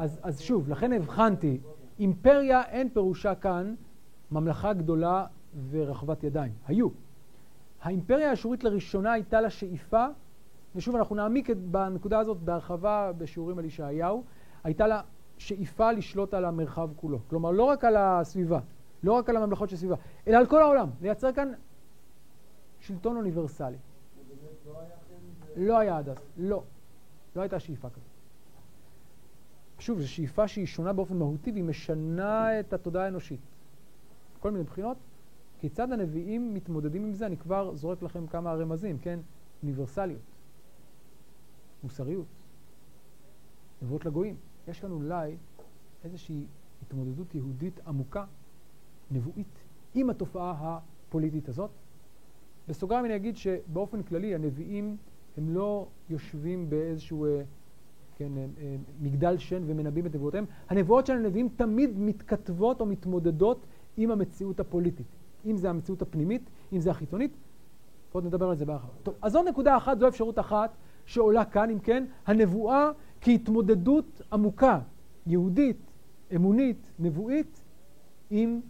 [0.01, 1.61] אז, אז שוב, לכן הבחנתי,
[1.99, 3.75] אימפריה אין פירושה כאן
[4.31, 5.27] ממלכה גדולה
[5.71, 6.53] ורחבת ידיים.
[6.67, 6.89] היו.
[7.83, 10.07] האימפריה האשורית לראשונה הייתה לה שאיפה,
[10.75, 14.25] ושוב אנחנו נעמיק בנקודה הזאת בהרחבה בשיעורים על ישעיהו,
[14.65, 15.01] הייתה לה
[15.39, 17.19] שאיפה לשלוט על המרחב כולו.
[17.29, 18.61] כלומר, לא רק על הסביבה,
[19.03, 20.91] לא רק על הממלכות של הסביבה, אלא על כל העולם.
[21.01, 21.53] לייצר כאן
[22.81, 23.77] שלטון אוניברסלי.
[25.57, 26.63] לא היה עד אז, לא.
[27.37, 28.10] לא הייתה שאיפה כזאת.
[29.81, 33.41] שוב, זו שאיפה שהיא שונה באופן מהותי והיא משנה את התודעה האנושית.
[34.41, 34.97] כל מיני בחינות.
[35.59, 37.27] כיצד הנביאים מתמודדים עם זה?
[37.27, 39.21] אני כבר זורק לכם כמה רמזים, כן?
[39.63, 40.21] אוניברסליות,
[41.83, 42.27] מוסריות,
[43.83, 44.37] נבואות לגויים.
[44.69, 45.37] יש כאן אולי
[46.05, 46.47] איזושהי
[46.83, 48.25] התמודדות יהודית עמוקה,
[49.11, 49.65] נבואית,
[49.95, 50.55] עם התופעה
[51.09, 51.71] הפוליטית הזאת.
[52.69, 54.97] בסוגריים אני אגיד שבאופן כללי הנביאים
[55.37, 57.43] הם לא יושבים באיזשהו אה,
[58.21, 60.45] כן, אה, אה, מגדל שן ומנבאים את נבואותיהם.
[60.69, 65.07] הנבואות של הנביאים תמיד מתכתבות או מתמודדות עם המציאות הפוליטית.
[65.47, 67.37] אם זה המציאות הפנימית, אם זה החיצונית.
[68.13, 68.93] עוד נדבר על זה בהרחבה.
[69.03, 74.81] טוב, אז זו נקודה אחת, זו אפשרות אחת שעולה כאן, אם כן, הנבואה כהתמודדות עמוקה,
[75.27, 75.93] יהודית,
[76.35, 77.65] אמונית, נבואית,
[78.31, 78.61] עם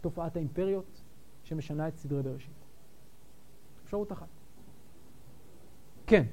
[0.00, 1.02] תופעת האימפריות
[1.44, 2.64] שמשנה את סדרי בראשית.
[3.84, 4.28] אפשרות אחת.
[6.06, 6.24] כן.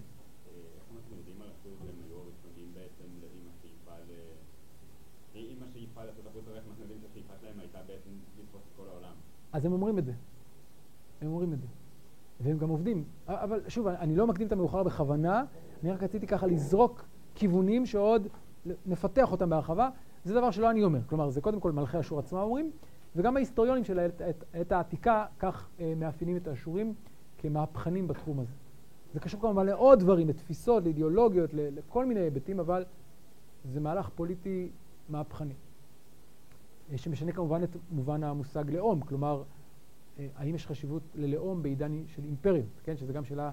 [9.55, 10.11] אז הם אומרים את זה.
[11.21, 11.67] הם אומרים את זה.
[12.39, 13.03] והם גם עובדים.
[13.27, 15.43] אבל שוב, אני לא מקדים את המאוחר בכוונה,
[15.83, 18.27] אני רק רציתי ככה לזרוק כיוונים שעוד
[18.85, 19.89] נפתח אותם בהרחבה.
[20.23, 20.99] זה דבר שלא אני אומר.
[21.05, 22.71] כלומר, זה קודם כל מלכי אשור עצמם אומרים,
[23.15, 26.93] וגם ההיסטוריונים של העת, העת, העת העתיקה כך אה, מאפיינים את האשורים
[27.37, 28.53] כמהפכנים בתחום הזה.
[29.13, 32.85] זה קשור כמובן לעוד דברים, לתפיסות, לאידיאולוגיות, לכל מיני היבטים, אבל
[33.65, 34.69] זה מהלך פוליטי
[35.09, 35.53] מהפכני.
[36.91, 39.43] אה, שמשנה כמובן את מובן המושג לאום, כלומר,
[40.19, 42.97] אה, האם יש חשיבות ללאום בעידן של אימפריות, כן?
[42.97, 43.51] שזו גם שאלה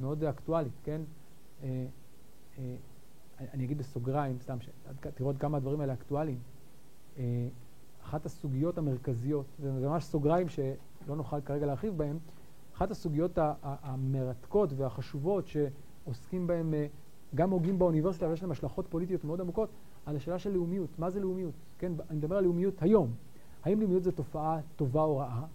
[0.00, 1.00] מאוד אקטואלית, כן?
[1.62, 1.86] אה,
[3.40, 4.56] אני אגיד בסוגריים, סתם,
[5.14, 6.38] תראו עוד כמה הדברים האלה אקטואליים.
[8.02, 10.46] אחת הסוגיות המרכזיות, זה ממש סוגריים
[11.08, 12.18] לא נוכל כרגע להרחיב בהן,
[12.76, 16.86] אחת הסוגיות המרתקות והחשובות שעוסקים אה,
[17.34, 19.68] גם הוגים באוניברסיטה ויש להם השלכות פוליטיות מאוד עמוקות,
[20.06, 20.98] על השאלה של לאומיות.
[20.98, 21.54] מה זה לאומיות?
[21.78, 23.14] כן, אני מדבר על לאומיות היום.
[23.64, 25.46] האם לאומיות זו תופעה טובה או רעה?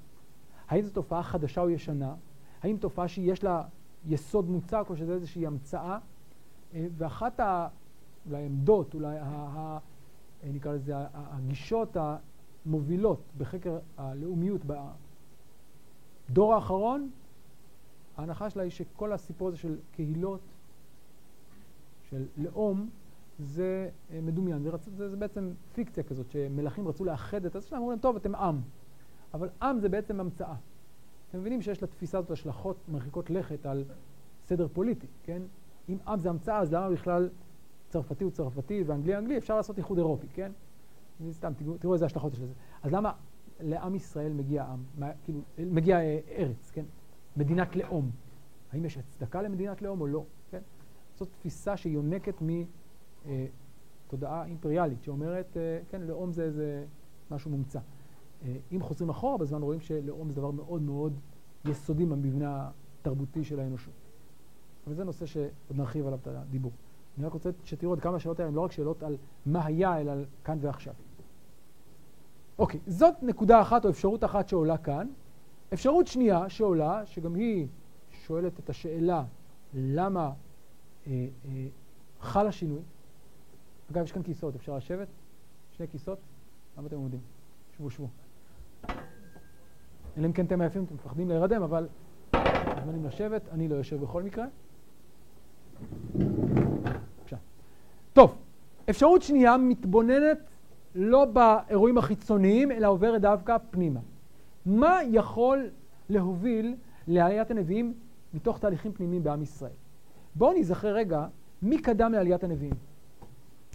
[0.68, 2.16] האם זו תופעה חדשה או ישנה?
[2.62, 3.64] האם תופעה שיש לה
[4.06, 5.98] יסוד מוצק או שזו איזושהי המצאה?
[6.74, 7.40] אה, ואחת
[8.32, 9.80] העמדות, אולי, ה, ה,
[10.44, 11.98] נקרא לזה, הגישות
[12.66, 14.62] המובילות בחקר הלאומיות
[16.30, 17.10] בדור האחרון,
[18.18, 20.42] ההנחה שלה היא שכל הסיפור הזה של קהילות,
[22.10, 22.90] של לאום,
[23.44, 24.64] זה אה, מדומיין.
[24.64, 25.10] זה.
[25.10, 28.62] זה, בעצם פיקציה כזאת, שמלכים רצו לאחד את זה שלהם, אמרו להם, טוב, אתם עם.
[29.34, 30.56] אבל עם זה בעצם המצאה.
[31.30, 33.84] אתם מבינים שיש לתפיסה הזאת השלכות מרחיקות לכת על
[34.46, 35.42] סדר פוליטי, כן?
[35.90, 37.30] אם עם זה המצאה, אז למה בכלל
[37.90, 39.38] צרפתי הוא צרפתי ואנגלי אנגלי?
[39.38, 40.52] אפשר לעשות איחוד אירופי, כן?
[41.32, 42.54] סתם, תראו, תראו איזה השלכות יש לזה.
[42.84, 43.12] אז למה
[43.60, 46.86] לעם ישראל מגיע עם, מה, כאילו, מגיע אה, ארץ, כן?
[47.38, 48.12] מדינת לאום.
[48.72, 50.62] האם יש הצדקה למדינת לאום או לא, כן?
[51.16, 52.81] זאת תפיסה שיונקת מתודעה
[53.28, 53.46] אה,
[54.46, 56.86] אימפריאלית, שאומרת, אה, כן, לאום זה איזה
[57.32, 57.80] משהו מומצא.
[58.44, 61.14] אה, אם חוזרים אחורה בזמן רואים שלאום זה דבר מאוד מאוד
[61.66, 62.70] יסודי במבנה
[63.02, 63.94] התרבותי של האנושות.
[64.88, 66.72] אבל זה נושא שעוד נרחיב עליו את הדיבור.
[67.18, 70.02] אני רק רוצה שתראו עוד כמה שאלות האלה, הן לא רק שאלות על מה היה,
[70.02, 70.94] אלא על כאן ועכשיו.
[72.60, 75.08] אוקיי, זאת נקודה אחת או אפשרות אחת שעולה כאן.
[75.74, 77.68] אפשרות שנייה שעולה, שגם היא
[78.12, 79.24] שואלת את השאלה
[79.74, 80.32] למה
[81.08, 81.68] אה, אה,
[82.20, 82.82] חל השינוי.
[83.92, 85.08] אגב, יש כאן כיסאות, אפשר לשבת?
[85.72, 86.20] שני כיסאות?
[86.78, 87.20] למה אתם עומדים?
[87.78, 88.08] שבו, שבו.
[90.18, 91.88] אלא אם כן אתם עייפים, אתם מפחדים להירדם, אבל
[92.76, 94.46] מוזמנים לשבת, אני לא יושב בכל מקרה.
[96.16, 97.38] בבקשה.
[98.14, 98.36] טוב,
[98.90, 100.38] אפשרות שנייה מתבוננת
[100.96, 104.00] לא באירועים החיצוניים, אלא עוברת דווקא פנימה.
[104.66, 105.70] מה יכול
[106.10, 106.76] להוביל
[107.08, 107.94] לעליית הנביאים
[108.34, 109.72] מתוך תהליכים פנימיים בעם ישראל?
[110.36, 111.28] בואו נזכר רגע,
[111.62, 112.91] מי קדם לעליית הנביאים?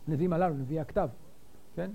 [0.08, 1.08] הנביאים הללו, נביאי הכתב,
[1.74, 1.90] כן?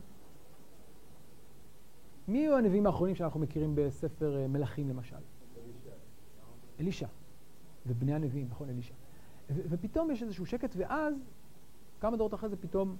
[2.28, 5.16] מי היו הנביאים האחרונים שאנחנו מכירים בספר אה, מלכים למשל?
[6.80, 7.08] אלישע.
[7.86, 8.94] ובני הנביאים, נכון, אלישע.
[9.50, 11.16] ופתאום יש איזשהו שקט, ואז,
[12.00, 12.98] כמה דורות אחרי זה פתאום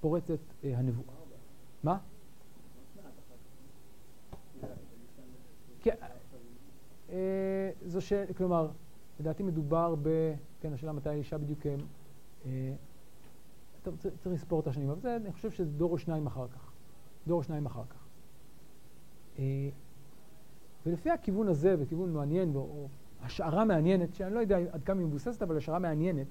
[0.00, 1.14] פורצת אה, הנבואה.
[1.82, 1.98] מה?
[5.80, 5.94] כן,
[7.10, 8.12] אה, זו ש...
[8.36, 8.68] כלומר,
[9.20, 10.34] לדעתי מדובר ב...
[10.60, 11.66] כן, השאלה מתי אלישע בדיוק...
[12.46, 12.74] אה,
[13.82, 16.72] טוב, צריך לספור את השנים, אבל זה, אני חושב שזה דור או שניים אחר כך.
[17.26, 18.04] דור או שניים אחר כך.
[19.38, 19.68] אה,
[20.86, 22.88] ולפי הכיוון הזה, וכיוון מעניין, או
[23.22, 26.26] השערה מעניינת, שאני לא יודע עד כמה היא מבוססת, אבל השערה מעניינת,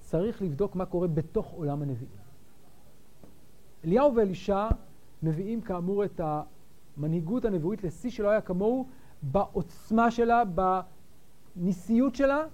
[0.00, 2.20] צריך לבדוק מה קורה בתוך עולם הנביאים.
[3.84, 4.68] אליהו ואלישע
[5.22, 8.86] מביאים כאמור את המנהיגות הנבואית לשיא שלא היה כמוהו
[9.22, 10.42] בעוצמה שלה,
[11.56, 12.44] בניסיות שלה,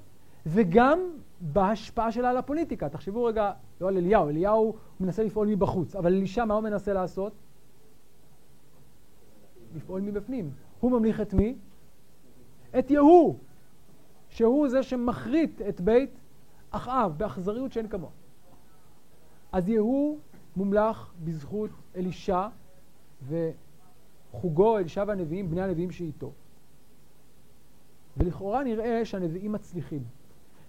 [0.47, 0.99] וגם
[1.40, 2.88] בהשפעה שלה על הפוליטיקה.
[2.88, 7.33] תחשבו רגע, לא על אליהו, אליהו מנסה לפעול מבחוץ, אבל אלישע מה הוא מנסה לעשות?
[9.77, 10.51] לפעול מבפנים.
[10.81, 11.57] הוא ממליך את מי?
[12.79, 13.35] את יהוא,
[14.29, 16.11] שהוא זה שמחריט את בית
[16.70, 18.11] אחאב באכזריות שאין כמוה.
[19.53, 20.18] אז יהוא
[20.57, 22.49] מומלך בזכות אלישע
[24.33, 26.33] וחוגו, אלישע והנביאים, בני הנביאים שאיתו.
[28.16, 30.03] ולכאורה נראה שהנביאים מצליחים.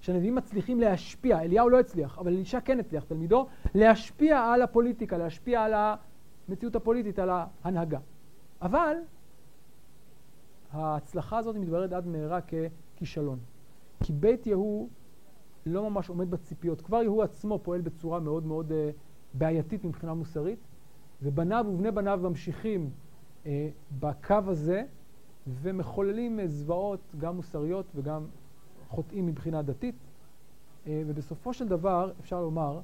[0.02, 5.64] שהנביאים מצליחים להשפיע, אליהו לא הצליח, אבל אלישע כן הצליח, תלמידו, להשפיע על הפוליטיקה, להשפיע
[5.64, 5.74] על
[6.48, 8.00] המציאות הפוליטית, על ההנהגה.
[8.62, 8.96] אבל
[10.72, 13.40] ההצלחה הזאת מתבררת עד מהרה ככישלון.
[14.04, 14.90] כי בית יהוא
[15.66, 16.82] לא ממש עומד בציפיות.
[16.82, 18.74] כבר יהוא עצמו פועל בצורה מאוד מאוד uh,
[19.34, 20.60] בעייתית מבחינה מוסרית,
[21.22, 22.90] ובניו ובני בניו ממשיכים
[23.44, 23.48] uh,
[24.00, 24.84] בקו הזה,
[25.48, 28.26] ומחוללים uh, זוועות גם מוסריות וגם
[28.88, 29.96] חוטאים מבחינה דתית.
[29.96, 32.80] Uh, ובסופו של דבר אפשר לומר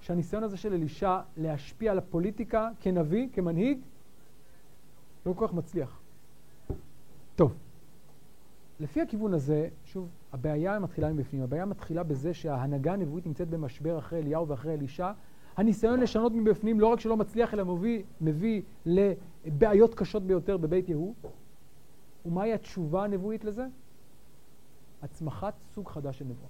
[0.00, 3.78] שהניסיון הזה של אלישע להשפיע על הפוליטיקה כנביא, כמנהיג,
[5.26, 6.00] לא כל כך מצליח.
[7.36, 7.54] טוב,
[8.80, 11.42] לפי הכיוון הזה, שוב, הבעיה מתחילה מבפנים.
[11.42, 15.12] הבעיה מתחילה בזה שההנהגה הנבואית נמצאת במשבר אחרי אליהו ואחרי אלישע.
[15.56, 21.14] הניסיון לשנות מבפנים לא רק שלא מצליח, אלא מביא, מביא לבעיות קשות ביותר בבית יהוא.
[22.26, 23.66] ומהי התשובה הנבואית לזה?
[25.06, 26.48] הצמחת סוג חדש של נבואה.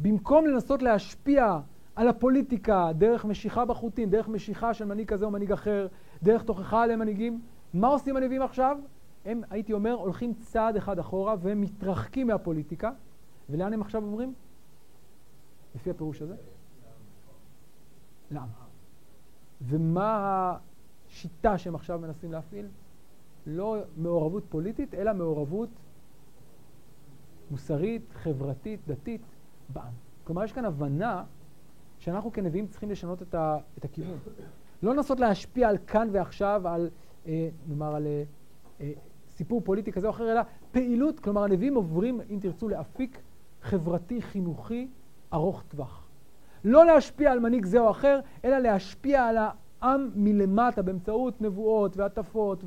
[0.00, 1.58] במקום לנסות להשפיע
[1.96, 5.86] על הפוליטיקה דרך משיכה בחוטים, דרך משיכה של מנהיג כזה או מנהיג אחר,
[6.22, 7.40] דרך תוכחה למנהיגים,
[7.74, 8.78] מה עושים הנביאים עכשיו?
[9.24, 12.90] הם, הייתי אומר, הולכים צעד אחד אחורה ומתרחקים מהפוליטיקה.
[13.50, 14.34] ולאן הם עכשיו עוברים?
[15.74, 16.36] לפי הפירוש הזה?
[18.30, 18.48] לעם.
[19.62, 20.56] ומה
[21.08, 22.66] השיטה שהם עכשיו מנסים להפעיל?
[23.46, 25.68] לא מעורבות פוליטית, אלא מעורבות
[27.50, 29.20] מוסרית, חברתית, דתית
[29.68, 29.92] בעם.
[30.24, 31.24] כלומר, יש כאן הבנה
[31.98, 34.18] שאנחנו כנביאים צריכים לשנות את, ה, את הכיוון.
[34.82, 36.90] לא לנסות להשפיע על כאן ועכשיו, על,
[37.26, 38.22] אה, נאמר, על אה,
[38.80, 38.92] אה,
[39.30, 40.40] סיפור פוליטי כזה או אחר, אלא
[40.72, 43.20] פעילות, כלומר, הנביאים עוברים, אם תרצו, לאפיק
[43.62, 44.88] חברתי, חינוכי,
[45.32, 46.06] ארוך טווח.
[46.64, 52.64] לא להשפיע על מנהיג זה או אחר, אלא להשפיע על העם מלמטה באמצעות נבואות והטפות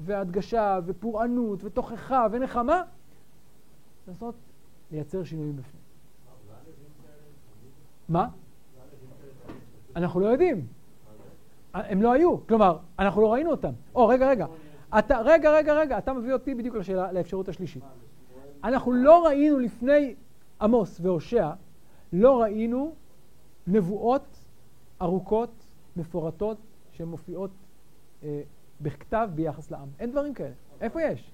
[0.00, 2.82] והדגשה ופורענות ותוכחה ונחמה,
[4.08, 4.34] לנסות
[4.90, 5.82] לייצר שינויים בפנים.
[8.08, 8.28] מה?
[9.96, 10.66] אנחנו לא יודעים.
[11.74, 13.72] הם לא היו, כלומר, אנחנו לא ראינו אותם.
[13.94, 14.46] או, רגע, רגע.
[14.98, 17.82] אתה, רגע, רגע, רגע, אתה מביא אותי בדיוק לשאלה, לאפשרות השלישית.
[18.64, 20.14] אנחנו לא ראינו לפני
[20.60, 21.50] עמוס והושע,
[22.12, 22.94] לא ראינו
[23.66, 24.44] נבואות
[25.02, 25.50] ארוכות,
[25.96, 26.56] מפורטות,
[26.92, 27.50] שמופיעות
[28.22, 28.42] אה,
[28.80, 29.88] בכתב ביחס לעם.
[29.98, 30.54] אין דברים כאלה.
[30.80, 31.32] איפה יש?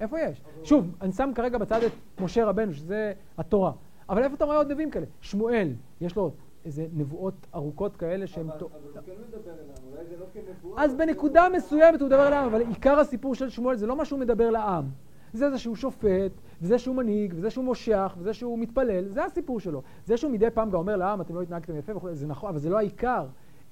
[0.00, 0.42] איפה יש?
[0.64, 3.72] שוב, אני שם כרגע בצד את משה רבנו, שזה התורה.
[4.08, 5.06] אבל איפה אתה רואה עוד נביאים כאלה?
[5.20, 5.68] שמואל,
[6.00, 6.30] יש לו
[6.64, 8.50] איזה נבואות ארוכות כאלה שהן...
[8.50, 8.68] אבל הוא
[9.06, 10.84] כן מדבר אלינו, אולי זה לא כנבואה.
[10.84, 14.20] אז בנקודה מסוימת הוא מדבר לעם, אבל עיקר הסיפור של שמואל זה לא מה שהוא
[14.20, 14.84] מדבר לעם.
[15.32, 16.32] זה זה שהוא שופט,
[16.62, 19.82] וזה שהוא מנהיג, וזה שהוא מושך, וזה שהוא מתפלל, זה הסיפור שלו.
[20.04, 22.58] זה שהוא מדי פעם גם אומר לעם, אתם לא התנהגתם יפה וכו', זה נכון, אבל
[22.58, 23.26] זה לא העיקר.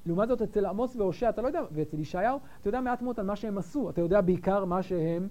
[0.06, 3.26] לעומת זאת, אצל עמוס והושע, אתה לא יודע, ואצל ישעיהו, אתה יודע מעט מאוד על
[3.26, 5.28] מה שהם עשו, אתה יודע בעיקר מה שהם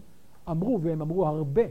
[0.50, 1.62] אמרו, והם אמרו הרבה.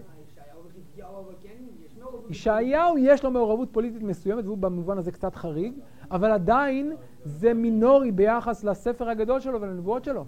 [2.30, 5.72] ישעיהו יש לו מעורבות פוליטית מסוימת, והוא במובן הזה קצת חריג,
[6.10, 6.92] אבל עדיין
[7.24, 10.24] זה מינורי ביחס לספר הגדול שלו ולנבואות שלו.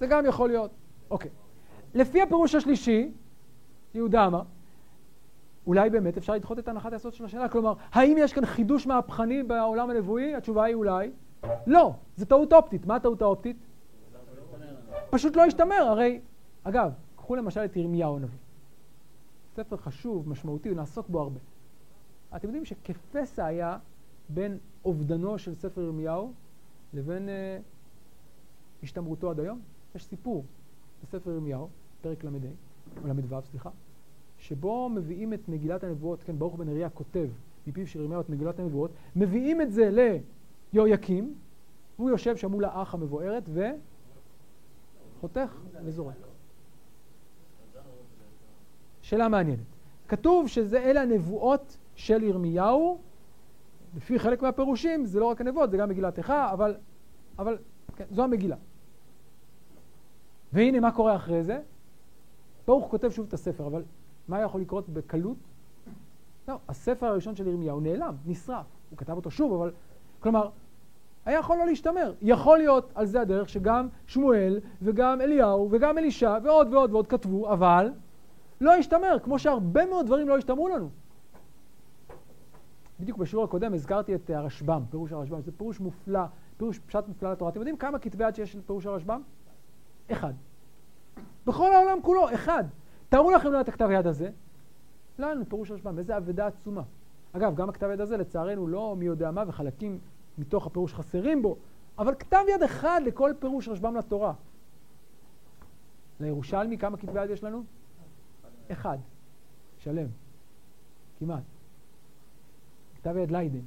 [0.00, 0.70] זה גם יכול להיות.
[1.10, 1.30] אוקיי.
[1.94, 3.12] לפי הפירוש השלישי,
[3.94, 4.42] יהודה אמר,
[5.66, 7.48] אולי באמת אפשר לדחות את הנחת היסוד של השאלה.
[7.48, 10.34] כלומר, האם יש כאן חידוש מהפכני בעולם הנבואי?
[10.34, 11.10] התשובה היא אולי.
[11.66, 12.86] לא, זה טעות אופטית.
[12.86, 13.56] מה הטעות האופטית?
[15.10, 15.82] פשוט לא השתמר.
[15.82, 16.20] הרי,
[16.64, 18.38] אגב, קחו למשל את ירמיהו הנביא.
[19.56, 21.40] ספר חשוב, משמעותי, ונעסוק בו הרבה.
[22.36, 23.78] אתם יודעים שכפסע היה
[24.28, 26.32] בין אובדנו של ספר ירמיהו
[26.94, 27.58] לבין אה,
[28.82, 29.60] השתמרותו עד היום?
[29.94, 30.44] יש סיפור
[31.02, 31.68] בספר ירמיהו,
[32.02, 32.30] פרק ל"ה,
[33.02, 33.70] או ל"ו, סליחה,
[34.38, 37.28] שבו מביאים את מגילת הנבואות, כן, ברוך בן אריה כותב
[37.66, 39.90] מפיו של ירמיהו את מגילת הנבואות, מביאים את זה
[40.72, 41.34] ליהויקים,
[41.98, 43.48] והוא יושב שם מול האח המבוארת
[45.20, 46.14] וחותך וזורק.
[49.02, 49.64] שאלה מעניינת.
[50.08, 52.98] כתוב שזה אלה הנבואות של ירמיהו,
[53.96, 56.76] לפי חלק מהפירושים זה לא רק הנבואות, זה גם מגילת איכה, אבל,
[57.38, 57.58] אבל
[57.96, 58.56] כן, זו המגילה.
[60.52, 61.60] והנה מה קורה אחרי זה?
[62.66, 63.82] ברוך כותב שוב את הספר, אבל
[64.28, 65.36] מה יכול לקרות בקלות?
[66.48, 68.66] לא, הספר הראשון של ירמיהו נעלם, נשרף.
[68.90, 69.72] הוא כתב אותו שוב, אבל...
[70.20, 70.48] כלומר,
[71.30, 72.12] היה יכול לא להשתמר.
[72.22, 77.52] יכול להיות על זה הדרך שגם שמואל וגם אליהו וגם אלישע ועוד ועוד ועוד כתבו,
[77.52, 77.92] אבל
[78.60, 80.90] לא השתמר, כמו שהרבה מאוד דברים לא השתמרו לנו.
[83.00, 86.20] בדיוק בשיעור הקודם הזכרתי את הרשב"ם, פירוש הרשב"ם, זה פירוש מופלא,
[86.56, 87.50] פירוש פשט מופלא לתורה.
[87.50, 89.22] אתם יודעים כמה כתבי יד שיש לפירוש הרשב"ם?
[90.12, 90.32] אחד.
[91.46, 92.64] בכל העולם כולו, אחד.
[93.08, 94.30] תארו לכם לא את הכתב יד הזה,
[95.18, 96.82] לנו פירוש הרשב"ם, איזה אבדה עצומה.
[97.32, 99.98] אגב, גם הכתב יד הזה, לצערנו, לא מי יודע מה, וחלקים
[100.38, 101.56] מתוך הפירוש חסרים בו,
[101.98, 104.32] אבל כתב יד אחד לכל פירוש רשב"ם לתורה.
[106.20, 107.62] לירושלמי, כמה כתבי יד יש לנו?
[108.72, 108.98] אחד.
[109.78, 110.06] שלם.
[111.18, 111.42] כמעט.
[112.94, 113.60] כתב יד ליידן.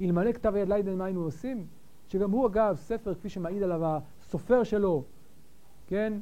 [0.00, 1.66] אלמלא כתב יד ליידן, מה היינו עושים?
[2.08, 5.04] שגם הוא, אגב, ספר, כפי שמעיד עליו הסופר שלו,
[5.86, 6.12] כן?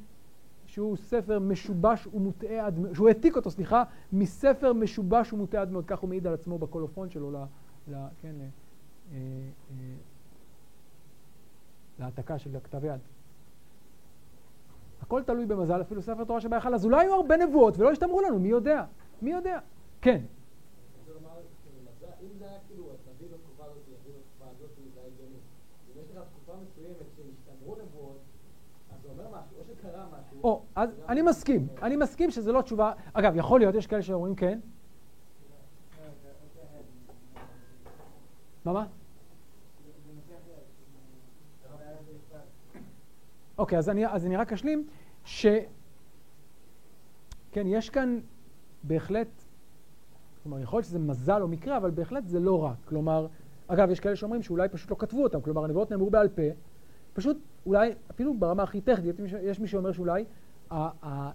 [0.67, 5.85] שהוא ספר משובש ומוטעה עד מאוד, שהוא העתיק אותו, סליחה, מספר משובש ומוטעה עד מאוד,
[5.87, 7.37] כך הוא מעיד על עצמו בקולופון שלו, ל,
[7.89, 8.35] ל, כן,
[11.99, 13.01] להעתקה של הכתב יד.
[15.03, 18.39] הכל תלוי במזל, אפילו ספר תורה שבהיכל, אז אולי היו הרבה נבואות ולא השתמרו לנו,
[18.39, 18.85] מי יודע?
[19.23, 19.59] מי יודע?
[20.01, 20.21] כן.
[30.43, 34.35] או, אז אני מסכים, אני מסכים שזה לא תשובה, אגב, יכול להיות, יש כאלה שאומרים
[34.35, 34.61] כן.
[38.65, 38.87] מה מה?
[43.59, 44.87] אוקיי, אז אני, אז אני רק אשלים
[45.25, 45.47] ש...
[47.53, 48.21] כן, יש כאן
[48.83, 49.29] בהחלט,
[50.43, 52.77] כלומר, יכול להיות שזה מזל או מקרה, אבל בהחלט זה לא רק.
[52.85, 53.27] כלומר,
[53.67, 56.43] אגב, יש כאלה שאומרים שאולי פשוט לא כתבו אותם, כלומר, הנבואות נאמרו בעל פה,
[57.13, 60.25] פשוט אולי, אפילו ברמה הכי טכנית, יש מי שאומר שאולי,
[60.71, 61.31] ה, ה,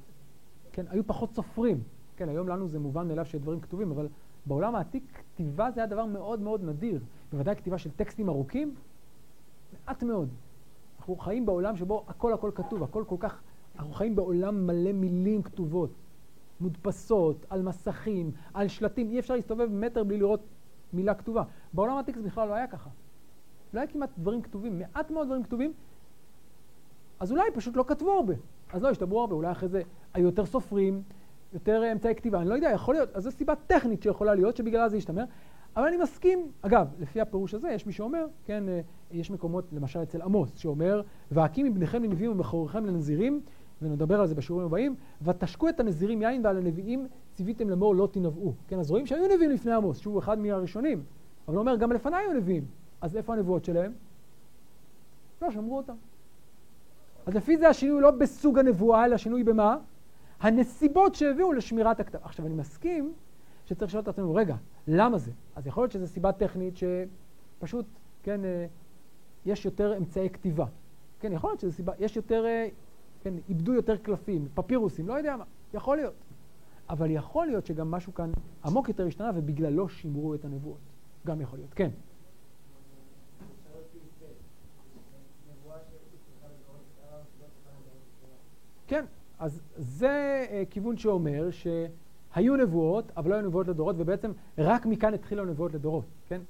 [0.72, 1.84] כן, היו פחות סופרים.
[2.16, 4.08] כן, היום לנו זה מובן מאליו שדברים כתובים, אבל
[4.50, 7.02] בעולם העתיק כתיבה זה היה דבר מאוד מאוד נדיר.
[7.32, 8.76] בוודאי כתיבה של טקסטים ארוכים,
[9.74, 10.30] מעט מאוד.
[11.00, 13.42] אנחנו חיים בעולם שבו הכל הכל כתוב, הכל כל כך...
[13.76, 15.90] אנחנו חיים בעולם מלא מילים כתובות,
[16.62, 19.10] מודפסות, על מסכים, על שלטים.
[19.10, 20.42] אי אפשר להסתובב מטר בלי לראות
[20.94, 21.44] מילה כתובה.
[21.74, 22.90] בעולם העתיק זה בכלל לא היה ככה.
[23.74, 25.74] לא היה כמעט דברים כתובים, מעט מאוד דברים כתובים,
[27.20, 28.34] אז אולי פשוט לא כתבו הרבה.
[28.74, 29.82] אז לא השתברו הרבה, אולי אחרי זה
[30.14, 31.04] היו יותר סופרים,
[31.54, 34.90] יותר אמצעי כתיבה, אני לא יודע, יכול להיות, אז זו סיבה טכנית שיכולה להיות, שבגללה
[34.90, 35.24] זה ישתמר.
[35.76, 38.82] אבל אני מסכים, אגב, לפי הפירוש הזה, יש מי שאומר, כן, אה,
[39.12, 43.42] יש מקומות, למשל אצל עמוס, שאומר, והקים מבניכם לנביאים ומכוריכם לנזירים,
[43.82, 48.54] ונדבר על זה בשיעורים הבאים, ותשקו את הנזירים יין ועל הנביאים ציוויתם לאמור לא תנבאו.
[48.68, 51.04] כן, אז רואים שהיו נביאים לפני עמוס, שהוא אחד מהראשונים,
[51.48, 52.66] אבל הוא אומר, גם לפניי היו נביאים.
[53.02, 53.92] אז איפה הנבואות שלהם?
[55.42, 55.96] לא, שמרו אותם.
[57.26, 59.78] אז לפי זה השינוי לא בסוג הנבואה, אלא השינוי במה?
[60.40, 62.20] הנסיבות שהביאו לשמירת הכתב.
[62.22, 63.14] עכשיו, אני מסכים
[63.66, 64.56] שצריך לשאול את עצמנו, רגע,
[64.88, 65.32] למה זה?
[65.56, 67.86] אז יכול להיות שזו סיבה טכנית שפשוט,
[68.24, 68.66] כן, אה,
[69.46, 70.66] יש יותר אמצעי כתיבה.
[71.20, 72.68] כן, יכול להיות שזו סיבה, יש יותר, אה,
[73.22, 76.14] כן, איבדו יותר קלפים, פפירוסים, לא יודע מה, יכול להיות.
[76.90, 78.32] אבל יכול להיות שגם משהו כאן
[78.66, 80.80] עמוק יותר השתנה ובגללו שימרו את הנבואות.
[81.26, 81.90] גם יכול להיות, כן.
[88.88, 89.06] כן,
[89.40, 95.14] אז זה uh, כיוון שאומר שהיו נבואות, אבל לא היו נבואות לדורות, ובעצם רק מכאן
[95.14, 96.42] התחילו הנבואות לדורות, כן?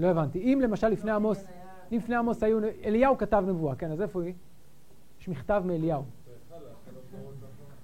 [0.00, 0.38] לא הבנתי.
[0.38, 1.44] אם למשל לפני עמוס,
[1.92, 4.34] אם לפני עמוס היו, אליהו כתב נבואה, כן, אז איפה היא?
[5.20, 6.02] יש מכתב מאליהו.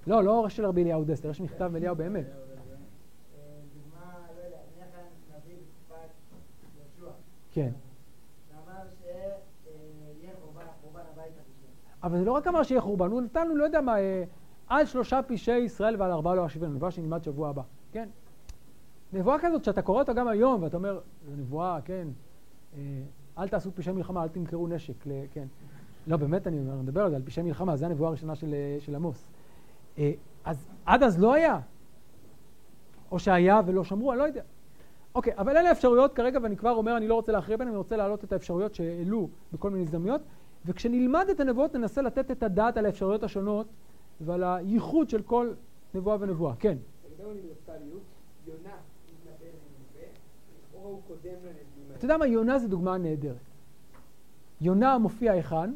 [0.07, 2.25] לא, לא של רבי אליהו דסטר, יש מכתב מאליהו באמת.
[7.59, 7.71] כן.
[12.03, 14.23] אבל זה לא רק אמר שיהיה חורבן, הוא נתן לנו, לא יודע מה, אה,
[14.67, 18.09] על שלושה פשעי ישראל ועל ארבעה לא אשיבנו, נבואה שנלמד שבוע הבא, כן?
[19.13, 22.07] נבואה כזאת שאתה קורא אותה גם היום, ואתה אומר, זו נבואה, כן,
[22.77, 22.79] אה,
[23.37, 24.93] אל תעשו פשעי מלחמה, אל תמכרו נשק,
[25.31, 25.47] כן.
[26.07, 28.77] לא, באמת אני אומר, נדבר על זה, על פשעי מלחמה, זו הנבואה הראשונה של, אה,
[28.79, 29.29] של עמוס.
[30.45, 31.59] אז עד אז לא היה.
[33.11, 34.43] או שהיה ולא שמרו, אני לא יודע.
[35.15, 37.97] אוקיי, אבל אלה האפשרויות כרגע, ואני כבר אומר, אני לא רוצה להכריע ביניהם, אני רוצה
[37.97, 40.21] להעלות את האפשרויות שהעלו בכל מיני הזדמנויות,
[40.65, 43.67] וכשנלמד את הנבואות ננסה לתת את הדעת על האפשרויות השונות
[44.21, 45.51] ועל הייחוד של כל
[45.93, 46.55] נבואה ונבואה.
[46.59, 46.77] כן.
[51.97, 53.35] אתה יודע מה, יונה זה דוגמה נהדרת.
[54.61, 55.73] יונה מופיע היכן?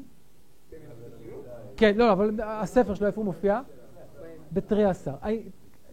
[1.77, 3.61] כן, לא, אבל הספר שלו איפה הוא מופיע?
[4.53, 5.13] בתרי עשר.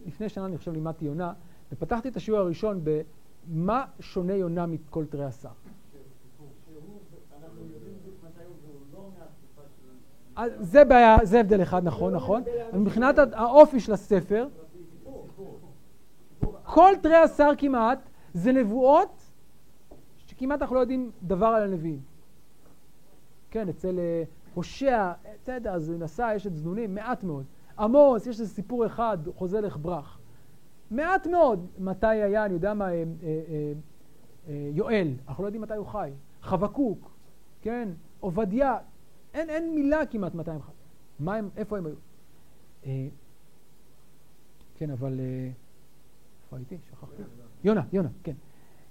[0.05, 1.33] לפני שנה אני חושב לימדתי יונה,
[1.71, 3.01] ופתחתי את השיעור הראשון ב...
[3.47, 5.49] מה שונה יונה מכל תרי עשר?
[10.59, 12.43] זה בעיה, זה הבדל אחד, נכון, נכון.
[12.73, 14.47] מבחינת האופי של הספר,
[16.63, 17.99] כל תרי עשר כמעט
[18.33, 19.21] זה נבואות
[20.17, 21.99] שכמעט אנחנו לא יודעים דבר על הנביאים.
[23.51, 24.23] כן, אצל אה,
[24.53, 25.11] הושע,
[25.43, 27.45] בסדר, אז נסע, יש את זנונים, מעט מאוד.
[27.79, 30.20] עמוס, יש איזה סיפור אחד, חוזה לך ברח.
[30.91, 31.67] מעט מאוד.
[31.79, 33.73] מתי היה, אני יודע מה, אה, אה,
[34.47, 36.11] אה, יואל, אנחנו לא יודעים מתי הוא חי.
[36.41, 37.11] חבקוק,
[37.61, 37.89] כן?
[38.19, 38.77] עובדיה,
[39.33, 41.45] אין, אין מילה כמעט מתי הם חיו.
[41.57, 41.95] איפה הם היו?
[42.85, 43.07] אה,
[44.75, 45.19] כן, אבל...
[45.19, 45.49] אה,
[46.43, 46.77] איפה הייתי?
[46.89, 47.21] שכחתי.
[47.63, 48.33] יונה, יונה, כן.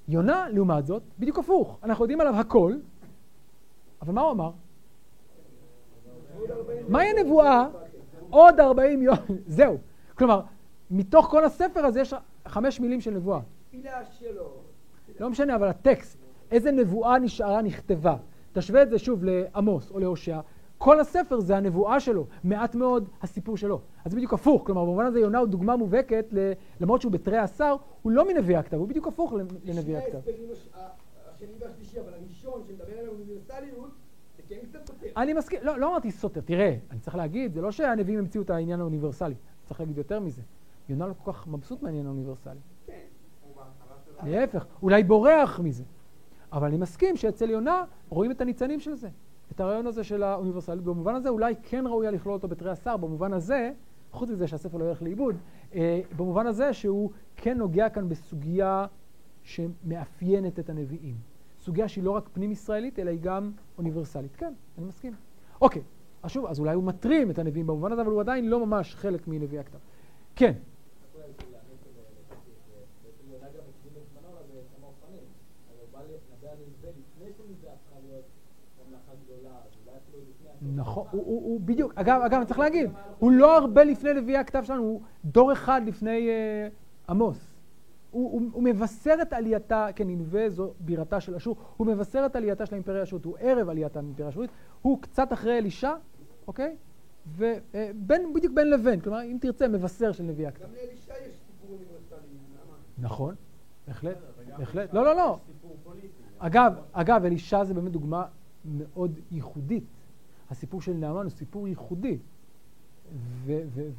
[0.08, 1.78] יונה, לעומת זאת, בדיוק הפוך.
[1.82, 2.76] אנחנו יודעים עליו הכל,
[4.02, 4.50] אבל מה הוא אמר?
[6.88, 7.68] מהי הנבואה?
[8.30, 9.78] עוד 40 יום, זהו.
[10.14, 10.42] כלומר,
[10.90, 12.14] מתוך כל הספר הזה יש
[12.48, 13.40] חמש מילים של נבואה.
[13.68, 14.50] תפילה שלו.
[15.20, 16.18] לא משנה, אבל הטקסט,
[16.50, 18.16] איזה נבואה נשארה, נכתבה.
[18.52, 20.40] תשווה את זה שוב לעמוס או להושע,
[20.78, 23.80] כל הספר זה הנבואה שלו, מעט מאוד הסיפור שלו.
[24.04, 26.26] אז זה בדיוק הפוך, כלומר במובן הזה יונה הוא דוגמה מובהקת,
[26.80, 29.32] למרות שהוא בתרי עשר, הוא לא מנביא הכתב, הוא בדיוק הפוך
[29.64, 30.18] לנביא הכתב.
[31.34, 33.90] השני והשלישי, אבל הראשון שמדבר על האוניברסליות,
[34.36, 35.06] זה כן קצת סותר.
[35.16, 38.50] אני מסכים, לא, לא אמרתי סותר, תראה, אני צריך להגיד, זה לא שהנביאים המציאו את
[38.50, 39.34] העניין האוניברסלי,
[39.64, 40.42] צריך להגיד יותר מזה.
[40.90, 42.60] יונה לא כל כך מבסוט מהעניין האוניברסלי.
[42.86, 42.92] כן,
[44.24, 45.84] להפך, אולי בורח מזה.
[46.52, 49.08] אבל אני מסכים שאצל יונה רואים את הניצנים של זה.
[49.52, 50.84] את הרעיון הזה של האוניברסליות.
[50.84, 53.72] במובן הזה אולי כן ראוי לכלול אותו בתרי עשר, במובן הזה,
[54.12, 55.36] חוץ מזה שהספר לא ילך לאיבוד,
[55.74, 58.86] אה, במובן הזה שהוא כן נוגע כאן בסוגיה
[59.42, 61.14] שמאפיינת את הנביאים.
[61.58, 64.36] סוגיה שהיא לא רק פנים-ישראלית, אלא היא גם אוניברסלית.
[64.36, 65.12] כן, אני מסכים.
[65.60, 65.82] אוקיי,
[66.22, 68.94] אז שוב, אז אולי הוא מטרים את הנביאים במובן הזה, אבל הוא עדיין לא ממש
[68.94, 69.78] חלק מנביא הכתב.
[70.36, 70.52] כן.
[80.80, 84.62] נכון, הוא, הוא, הוא בדיוק, אגב, אגב, צריך להגיד, הוא לא הרבה לפני נביאי הכתב
[84.64, 87.54] שלנו, הוא דור אחד לפני uh, עמוס.
[88.10, 92.36] הוא, הוא, הוא מבשר את עלייתה, כן, ננבה זו בירתה של אשור, הוא מבשר את
[92.36, 94.50] עלייתה של האימפריה האשורית, הוא ערב עלייתה האימפריה האשורית,
[94.82, 95.92] הוא קצת אחרי אלישע,
[96.46, 96.76] אוקיי?
[97.36, 102.36] ובין, בדיוק בין לבין, כלומר, אם תרצה, מבשר של נביא גם לאלישע יש סיפור אוניברסלי?
[102.98, 103.34] נכון,
[103.86, 104.16] בהחלט,
[104.58, 104.94] בהחלט.
[104.94, 105.38] לא, לא, לא.
[106.38, 108.24] אגב, אגב, אלישע זה באמת דוגמה
[108.64, 109.84] מאוד ייחודית.
[110.50, 112.18] הסיפור של נעמן הוא סיפור ייחודי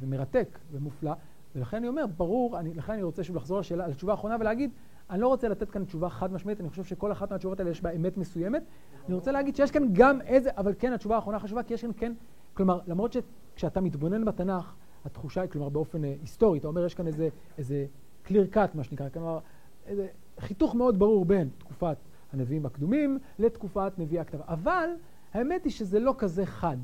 [0.00, 1.12] ומרתק ומופלא,
[1.56, 4.70] ולכן אני אומר, ברור, אני, לכן אני רוצה שוב לחזור לשאלה, לתשובה האחרונה ולהגיד,
[5.10, 7.82] אני לא רוצה לתת כאן תשובה חד משמעית, אני חושב שכל אחת מהתשובות האלה יש
[7.82, 8.62] בה אמת מסוימת.
[9.06, 11.90] אני רוצה להגיד שיש כאן גם איזה, אבל כן, התשובה האחרונה חשובה, כי יש כאן
[11.96, 12.12] כן,
[12.54, 14.74] כלומר, למרות שכשאתה מתבונן בתנ"ך,
[15.04, 17.28] התחושה היא, כלומר, באופן אה, היסטורי, אתה אומר, יש כאן איזה,
[17.58, 17.86] איזה
[18.26, 19.38] clear cut, מה שנקרא, כלומר,
[19.86, 20.06] איזה
[20.40, 21.96] חיתוך מאוד ברור בין תקופת
[22.32, 24.40] הנביאים הקדומים לתקופת נביאי הכתב.
[24.40, 24.90] אבל
[25.34, 26.76] האמת היא שזה לא כזה חד.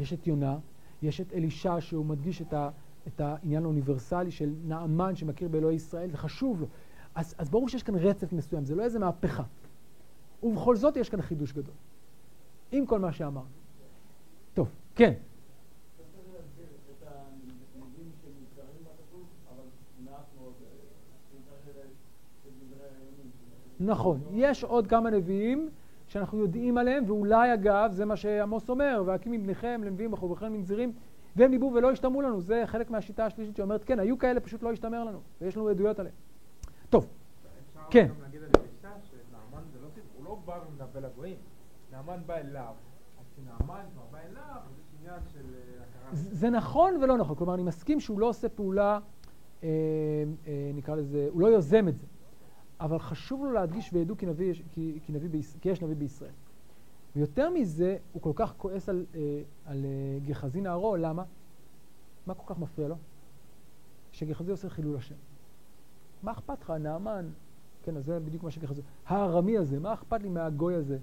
[0.00, 0.58] יש את יונה,
[1.02, 2.70] יש את אלישע שהוא מדגיש את, ה,
[3.06, 6.66] את העניין האוניברסלי של נעמן שמכיר באלוהי ישראל, זה חשוב לו.
[7.14, 9.42] אז, אז ברור שיש כאן רצף מסוים, זה לא איזה מהפכה.
[10.42, 11.74] ובכל זאת יש כאן חידוש גדול.
[12.72, 13.48] עם כל מה שאמרנו.
[14.54, 15.12] טוב, כן.
[23.80, 25.68] נכון, יש עוד כמה נביאים
[26.08, 30.92] שאנחנו יודעים עליהם, ואולי אגב, זה מה שעמוס אומר, והקים מבניכם לנביאים וחובכם מנזירים,
[31.36, 34.72] והם ניבאו ולא השתמעו לנו, זה חלק מהשיטה השלישית שאומרת, כן, היו כאלה, פשוט לא
[34.72, 36.14] השתמר לנו, ויש לנו עדויות עליהם.
[36.90, 37.06] טוב,
[37.90, 38.04] כן.
[38.04, 41.36] אפשר גם להגיד על אלישע שנעמן זה לא סיפור, הוא לא בא ומנבא לגויים,
[41.92, 42.74] נעמן בא אליו,
[43.20, 46.08] אז כשנעמן כבר בא אליו, אז יש עניין של אה, הכרה.
[46.12, 48.98] זה נכון ולא נכון, כלומר, אני מסכים שהוא לא עושה פעולה,
[49.62, 49.68] אה,
[50.46, 52.06] אה, נקרא לזה, הוא לא יוזם את זה.
[52.80, 56.32] אבל חשוב לו להדגיש וידעו כי, נביא, כי, כי, נביא ביש, כי יש נביא בישראל.
[57.16, 61.22] ויותר מזה, הוא כל כך כועס על, אה, על אה, גחזי נערו, למה?
[62.26, 62.96] מה כל כך מפריע לו?
[64.12, 65.14] שגחזי עושה חילול השם.
[66.22, 67.28] מה אכפת לך, נעמן?
[67.82, 68.82] כן, אז זה בדיוק מה שגחזי...
[69.06, 70.98] הארמי הזה, מה אכפת לי מהגוי הזה?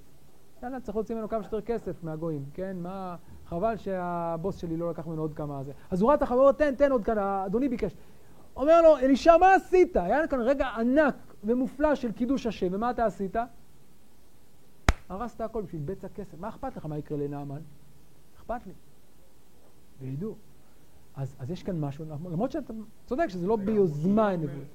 [0.63, 2.77] יאללה, צריך להוציא ממנו כמה שיותר כסף מהגויים, כן?
[2.79, 3.15] מה...
[3.45, 5.71] חבל שהבוס שלי לא לקח ממנו עוד כמה זה.
[5.91, 7.95] אז הוא ראה את החבר, תן, תן עוד כאן, אדוני ביקש.
[8.55, 9.97] אומר לו, אלישע, מה עשית?
[9.97, 13.35] היה כאן רגע ענק ומופלא של קידוש השם, ומה אתה עשית?
[15.09, 16.39] הרסת הכל בשביל בצע כסף.
[16.39, 17.61] מה אכפת לך מה יקרה לנעמן?
[18.37, 18.73] אכפת לי.
[20.01, 20.35] וידעו.
[21.15, 22.73] אז, אז יש כאן משהו, למרות שאתה
[23.05, 24.65] צודק שזה לא ביוזמה הנבואה.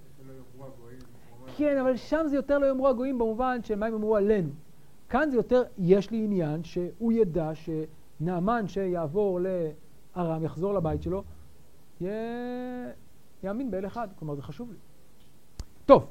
[1.57, 4.51] כן, אבל שם זה יותר לא יאמרו הגויים במובן של מה הם אמרו עלינו.
[5.09, 11.25] כאן זה יותר, יש לי עניין שהוא ידע שנעמן שיעבור לארם, יחזור לבית שלו,
[13.43, 14.09] יאמין באל אחד.
[14.19, 14.77] כלומר, זה חשוב לי.
[15.87, 16.07] טוב.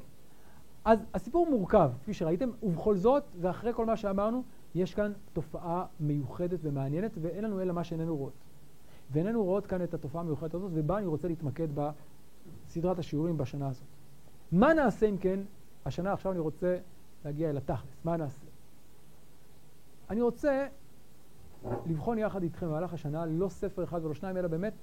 [0.85, 4.43] אז הסיפור מורכב, כפי שראיתם, ובכל זאת, ואחרי כל מה שאמרנו,
[4.75, 8.33] יש כאן תופעה מיוחדת ומעניינת, ואין לנו אלא מה שאיננו רואות.
[9.11, 11.67] ואיננו רואות כאן את התופעה המיוחדת הזאת, ובה אני רוצה להתמקד
[12.67, 13.83] בסדרת השיעורים בשנה הזאת.
[14.51, 15.39] מה נעשה אם כן,
[15.85, 16.77] השנה עכשיו אני רוצה
[17.25, 18.45] להגיע אל התכלס, מה נעשה?
[20.09, 20.67] אני רוצה
[21.85, 24.73] לבחון יחד איתכם במהלך השנה, לא ספר אחד ולא שניים, אלא באמת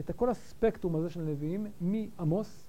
[0.00, 2.64] את כל הספקטרום הזה של הנביאים, מעמוס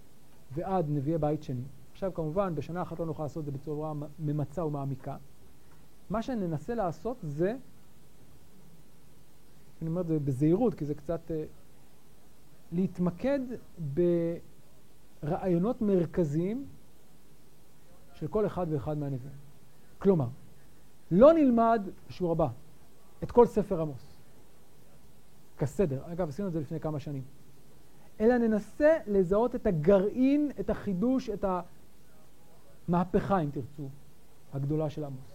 [0.52, 1.64] ועד נביאי בית שני.
[1.96, 5.18] עכשיו כמובן בשנה אחת לא נוכל לעשות את זה בצורה ממצה ומעמיקה.
[6.10, 7.56] מה שננסה לעשות זה,
[9.82, 11.34] אני אומר את זה בזהירות כי זה קצת, uh,
[12.72, 13.40] להתמקד
[15.24, 16.66] ברעיונות מרכזיים
[18.14, 19.38] של כל אחד ואחד מהנביאים.
[20.00, 20.28] כלומר,
[21.12, 22.48] לא נלמד בשיעור הבא
[23.24, 24.22] את כל ספר עמוס,
[25.58, 26.02] כסדר.
[26.06, 27.24] אגב, עשינו את זה לפני כמה שנים.
[28.20, 31.46] אלא ננסה לזהות את הגרעין, את החידוש, את
[32.88, 32.92] ה...
[32.92, 33.90] מהפכה, אם תרצו,
[34.54, 35.32] הגדולה של עמוס.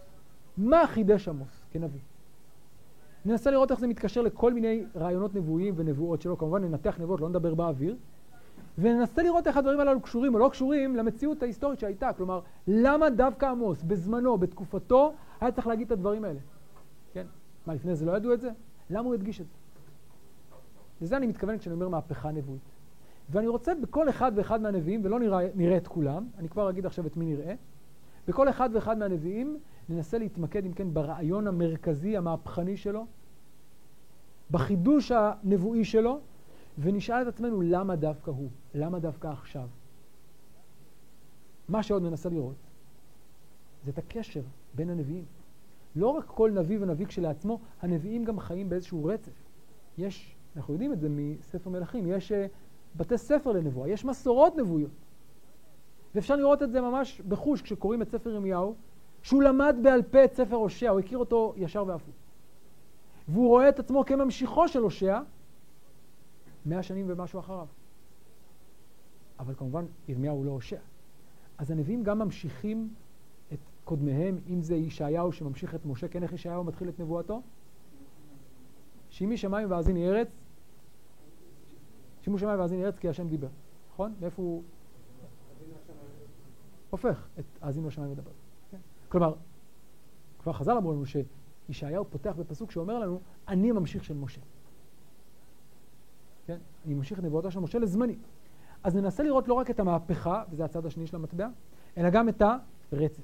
[0.57, 1.99] מה חידש עמוס כנביא?
[3.25, 7.29] ננסה לראות איך זה מתקשר לכל מיני רעיונות נבואיים ונבואות שלו, כמובן ננתח נבואות, לא
[7.29, 7.95] נדבר באוויר,
[8.77, 12.13] וננסה לראות איך הדברים הללו קשורים או לא קשורים למציאות ההיסטורית שהייתה.
[12.13, 16.39] כלומר, למה דווקא עמוס, בזמנו, בתקופתו, היה צריך להגיד את הדברים האלה?
[17.13, 17.25] כן?
[17.67, 18.49] מה, לפני זה לא ידעו את זה?
[18.89, 19.53] למה הוא הדגיש את זה?
[21.01, 22.61] לזה אני מתכוון כשאני אומר מהפכה נבואית.
[23.31, 27.07] ואני רוצה בכל אחד ואחד מהנביאים, ולא נראה, נראה את כולם, אני כבר אגיד עכשיו
[27.07, 27.53] את מי נראה,
[28.27, 29.59] בכל אחד ואחד מהנביאים
[29.89, 33.05] ננסה להתמקד, אם כן, ברעיון המרכזי, המהפכני שלו,
[34.51, 36.19] בחידוש הנבואי שלו,
[36.77, 39.67] ונשאל את עצמנו למה דווקא הוא, למה דווקא עכשיו.
[41.69, 42.55] מה שעוד ננסה לראות
[43.85, 44.41] זה את הקשר
[44.75, 45.25] בין הנביאים.
[45.95, 49.31] לא רק כל נביא ונביא כשלעצמו, הנביאים גם חיים באיזשהו רצף.
[49.97, 52.45] יש, אנחנו יודעים את זה מספר מלכים, יש אה,
[52.95, 54.91] בתי ספר לנבואה, יש מסורות נבואיות.
[56.15, 58.75] ואפשר לראות את זה ממש בחוש כשקוראים את ספר ירמיהו,
[59.21, 62.15] שהוא למד בעל פה את ספר הושע, הוא הכיר אותו ישר והפוך.
[63.27, 65.19] והוא רואה את עצמו כממשיכו של הושע
[66.65, 67.67] מאה שנים ומשהו אחריו.
[69.39, 70.79] אבל כמובן ירמיהו הוא לא הושע.
[71.57, 72.93] אז הנביאים גם ממשיכים
[73.53, 77.41] את קודמיהם, אם זה ישעיהו שממשיך את משה, כן איך ישעיהו מתחיל את נבואתו?
[79.09, 80.27] שימי שמיים ואזיני ארץ,
[82.21, 83.47] שימו שמיים ואזיני ארץ כי השם דיבר,
[83.93, 84.13] נכון?
[84.21, 84.63] מאיפה הוא
[86.89, 88.31] הופך את האזינו השמיים ודבר.
[88.71, 88.77] כן?
[89.09, 89.33] כלומר,
[90.39, 94.41] כבר חז"ל אמרו לנו שישעיהו פותח בפסוק שאומר לנו, אני ממשיך של משה.
[96.45, 96.57] כן?
[96.85, 98.15] אני ממשיך את נבואתו של משה לזמני.
[98.83, 101.47] אז ננסה לראות לא רק את המהפכה, וזה הצד השני של המטבע,
[101.97, 102.41] אלא גם את
[102.91, 103.23] הרצף.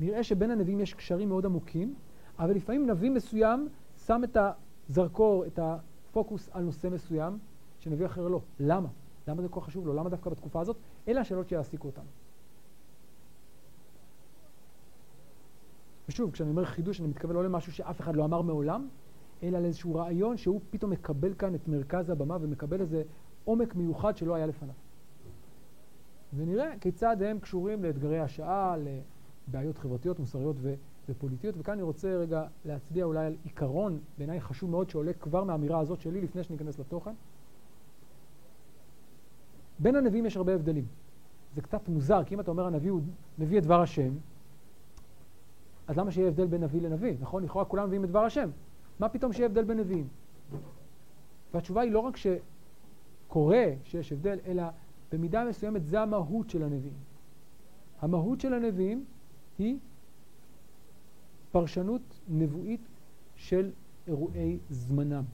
[0.00, 1.94] נראה שבין הנביאים יש קשרים מאוד עמוקים,
[2.38, 3.68] אבל לפעמים נביא מסוים
[4.06, 4.36] שם את
[4.88, 7.38] הזרקור, את הפוקוס על נושא מסוים,
[7.84, 8.40] שנביא אחר לא.
[8.60, 8.88] למה?
[9.28, 9.94] למה זה כל כך חשוב לו?
[9.94, 10.76] למה דווקא בתקופה הזאת?
[11.08, 12.08] אלה השאלות שיעסיקו אותנו.
[16.08, 18.88] ושוב, כשאני אומר חידוש, אני מתכוון לא למשהו שאף אחד לא אמר מעולם,
[19.42, 23.02] אלא לאיזשהו רעיון שהוא פתאום מקבל כאן את מרכז הבמה ומקבל איזה
[23.44, 24.74] עומק מיוחד שלא היה לפניו.
[26.36, 30.74] ונראה כיצד הם קשורים לאתגרי השעה, לבעיות חברתיות, מוסריות ו-
[31.08, 31.54] ופוליטיות.
[31.58, 36.00] וכאן אני רוצה רגע להצביע אולי על עיקרון, בעיניי חשוב מאוד, שעולה כבר מהאמירה הזאת
[36.00, 37.14] שלי לפני שניכנס לתוכן.
[39.78, 40.84] בין הנביאים יש הרבה הבדלים.
[41.54, 43.00] זה קצת מוזר, כי אם אתה אומר הנביא הוא
[43.38, 44.12] מביא את דבר השם,
[45.86, 47.14] אז למה שיהיה הבדל בין נביא לנביא?
[47.20, 47.44] נכון?
[47.44, 48.50] לכאורה כולם מביאים את דבר השם.
[48.98, 50.08] מה פתאום שיהיה הבדל בין נביאים?
[51.54, 54.62] והתשובה היא לא רק שקורה שיש הבדל, אלא
[55.12, 56.96] במידה מסוימת זה המהות של הנביאים.
[58.00, 59.04] המהות של הנביאים
[59.58, 59.78] היא
[61.52, 62.80] פרשנות נבואית
[63.36, 63.70] של
[64.06, 65.24] אירועי זמנם.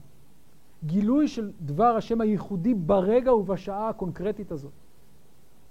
[0.85, 4.71] גילוי של דבר השם הייחודי ברגע ובשעה הקונקרטית הזאת.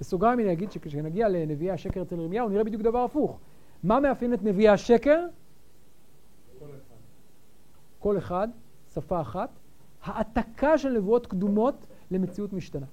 [0.01, 3.39] בסוגריים אני אגיד שכשנגיע לנביאי השקר אצל ירמיהו נראה בדיוק דבר הפוך.
[3.83, 5.27] מה מאפיין את נביאי השקר?
[6.59, 6.95] כל אחד.
[7.99, 8.49] כל אחד,
[8.95, 9.51] שפה אחת,
[10.03, 12.87] העתקה של נבואות קדומות למציאות משתנה.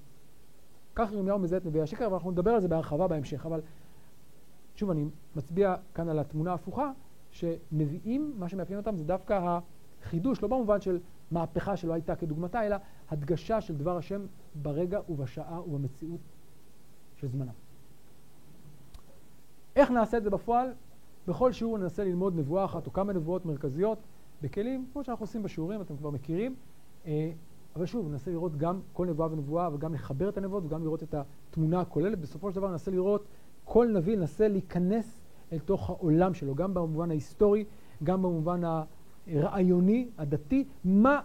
[0.94, 3.46] כך ירמיהו מזהה את נביאי השקר, ואנחנו נדבר על זה בהרחבה בהמשך.
[3.46, 3.60] אבל
[4.76, 5.04] שוב, אני
[5.36, 6.92] מצביע כאן על התמונה ההפוכה,
[7.30, 9.58] שנביאים, מה שמאפיין אותם זה דווקא
[10.02, 10.98] החידוש, לא במובן של
[11.30, 12.76] מהפכה שלא הייתה כדוגמתה, אלא
[13.10, 16.20] הדגשה של דבר השם ברגע ובשעה ובמציאות
[17.16, 17.52] של זמנם.
[19.76, 20.72] איך נעשה את זה בפועל?
[21.28, 23.98] בכל שיעור ננסה ללמוד נבואה אחת או כמה נבואות מרכזיות
[24.42, 26.54] בכלים, כמו שאנחנו עושים בשיעורים, אתם כבר מכירים.
[27.06, 27.30] אה,
[27.76, 31.14] אבל שוב, ננסה לראות גם כל נבואה ונבואה, וגם לחבר את הנבואות, וגם לראות את
[31.14, 32.18] התמונה הכוללת.
[32.18, 33.24] בסופו של דבר ננסה לראות
[33.64, 35.20] כל נביא, ננסה להיכנס
[35.52, 37.64] אל תוך העולם שלו, גם במובן ההיסטורי,
[38.04, 38.60] גם במובן
[39.28, 41.20] הרעיוני, הדתי, מה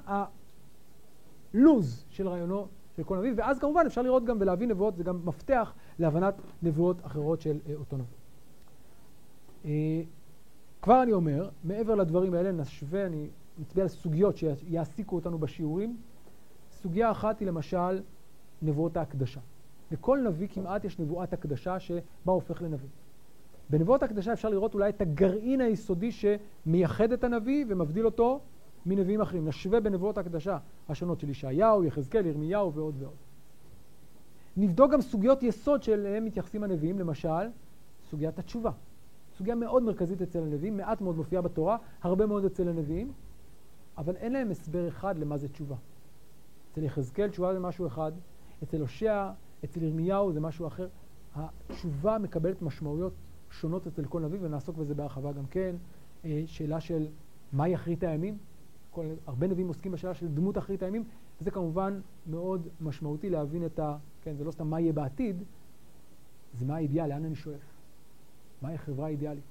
[1.54, 5.20] הלוז של רעיונו של כל נביא, ואז כמובן אפשר לראות גם ולהבין נבואות, זה גם
[5.26, 6.34] מפתח להבנת
[6.64, 8.18] נבואות אחרות של אה, אותו נביא.
[9.66, 10.02] אה,
[10.82, 13.28] כבר אני אומר, מעבר לדברים האלה נשווה, אני
[13.58, 15.98] מצביע על סוגיות שיעסיקו אותנו בשיעורים.
[16.72, 18.02] סוגיה אחת היא למשל
[18.62, 19.40] נבואות ההקדשה.
[19.92, 22.90] לכל נביא כמעט יש נבואת הקדשה שבה הופך לנביא.
[23.70, 28.42] בנבואות הקדשה אפשר לראות אולי את הגרעין היסודי שמייחד את הנביא ומבדיל אותו
[28.86, 29.48] מנביאים אחרים.
[29.48, 30.58] נשווה בנבואות הקדשה
[30.90, 33.16] השונות של ישעיהו, יחזקאל, ירמיהו ועוד ועוד.
[34.58, 37.50] נבדוק גם סוגיות יסוד שאליהן מתייחסים הנביאים, למשל,
[38.10, 38.72] סוגיית התשובה.
[39.38, 43.12] סוגיה מאוד מרכזית אצל הנביאים, מעט מאוד מופיעה בתורה, הרבה מאוד אצל הנביאים,
[43.98, 45.76] אבל אין להם הסבר אחד למה זה תשובה.
[46.72, 48.12] אצל יחזקאל תשובה זה משהו אחד,
[48.64, 49.30] אצל הושע,
[49.64, 50.88] אצל ירמיהו זה משהו אחר.
[51.36, 53.14] התשובה מקבלת משמעויות
[53.60, 55.76] שונות אצל כל נביא, ונעסוק בזה בהרחבה גם כן.
[56.26, 57.08] אה, שאלה של
[57.54, 58.38] מהי אחרית הימים,
[58.92, 61.04] כל, הרבה נביאים עוסקים בשאלה של דמות אחרית הימים,
[61.42, 63.98] וזה כמובן מאוד משמעותי להבין את ה...
[64.22, 65.44] כן, זה לא סתם מה יהיה בעתיד,
[66.54, 67.60] זה מה האידיאל, לאן אני שואף.
[68.62, 69.44] מהי החברה האידיאלית?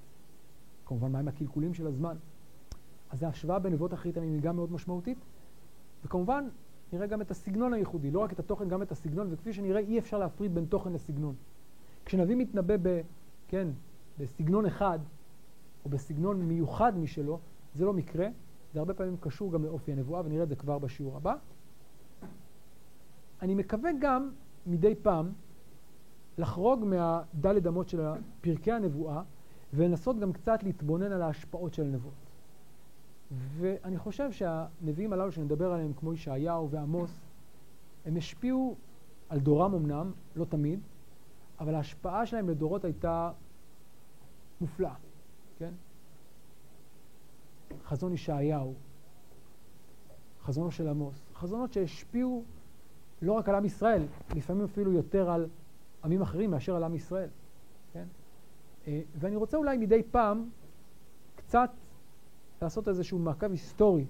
[0.87, 2.17] כמובן, מהם הקלקולים של הזמן.
[3.11, 5.19] אז ההשוואה בין נבואות אחרית הימים היא גם מאוד משמעותית,
[6.05, 6.49] וכמובן,
[6.93, 9.99] נראה גם את הסגנון הייחודי, לא רק את התוכן, גם את הסגנון, וכפי שנראה, אי
[9.99, 11.35] אפשר להפריד בין תוכן לסגנון.
[12.05, 13.01] כשנביא מתנבא ב...
[13.49, 13.69] כן,
[14.19, 14.99] בסגנון אחד,
[15.85, 17.39] או בסגנון מיוחד משלו,
[17.75, 18.29] זה לא מקרה,
[18.73, 21.35] זה הרבה פעמים קשור גם לאופי הנבואה, ונראה את זה כבר בשיעור הבא.
[23.43, 24.31] אני מקווה גם
[24.67, 25.33] מדי פעם
[26.39, 28.01] לחרוג מהדלת אמות של
[28.41, 29.23] פרקי הנבואה
[29.73, 32.15] ולנסות גם קצת להתבונן על ההשפעות של הנבואות.
[33.31, 37.21] ואני חושב שהנביאים הללו שנדבר עליהם, כמו ישעיהו ועמוס,
[38.05, 38.77] הם השפיעו
[39.29, 40.81] על דורם אמנם, לא תמיד,
[41.61, 43.31] אבל ההשפעה שלהם לדורות הייתה
[44.63, 44.95] מופלאה,
[45.59, 45.73] כן?
[47.85, 48.75] חזון ישעיהו,
[50.43, 52.45] חזונו של עמוס, חזונות שהשפיעו
[53.23, 54.03] לא רק על עם ישראל,
[54.37, 55.49] לפעמים אפילו יותר על
[56.05, 57.29] עמים אחרים מאשר על עם ישראל,
[57.93, 58.05] כן?
[58.87, 60.49] אה, ואני רוצה אולי מדי פעם
[61.37, 61.71] קצת
[62.63, 64.07] לעשות איזשהו מעקב היסטורי,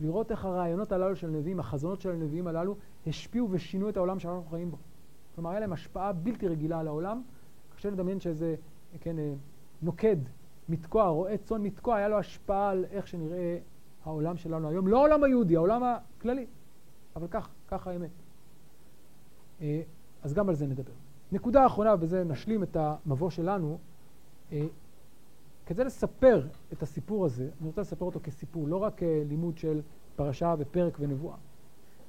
[0.00, 2.76] לראות איך הרעיונות הללו של הנביאים, החזונות של הנביאים הללו,
[3.06, 4.76] השפיעו ושינו את העולם שאנחנו חיים בו.
[5.34, 7.22] כלומר, היה להם השפעה בלתי רגילה על העולם.
[7.76, 8.54] קשה לדמיין שאיזה,
[9.00, 9.32] כן, אה,
[9.84, 10.16] נוקד
[10.68, 13.58] מתקוע, רועה צאן מתקוע, היה לו השפעה על איך שנראה
[14.04, 14.88] העולם שלנו היום.
[14.88, 16.46] לא העולם היהודי, העולם הכללי.
[17.16, 18.10] אבל כך, ככה האמת.
[19.60, 19.82] אה,
[20.22, 20.92] אז גם על זה נדבר.
[21.32, 23.78] נקודה אחרונה, ובזה נשלים את המבוא שלנו,
[24.52, 24.66] אה,
[25.66, 29.80] כדי לספר את הסיפור הזה, אני רוצה לספר אותו כסיפור, לא רק לימוד של
[30.16, 31.36] פרשה ופרק ונבואה.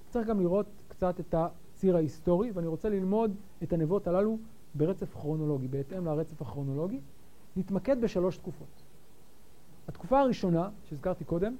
[0.10, 4.38] צריך גם לראות קצת את הציר ההיסטורי, ואני רוצה ללמוד את הנבואות הללו
[4.76, 7.00] ברצף כרונולוגי, בהתאם לרצף הכרונולוגי.
[7.56, 8.84] נתמקד בשלוש תקופות.
[9.88, 11.56] התקופה הראשונה, שהזכרתי קודם,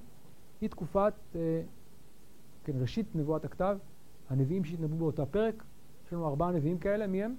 [0.60, 1.62] היא תקופת, אה,
[2.64, 3.78] כן, ראשית נבואת הכתב,
[4.30, 5.62] הנביאים שהתנבאו באותה פרק.
[6.06, 7.34] יש לנו ארבעה נביאים כאלה, מי הם?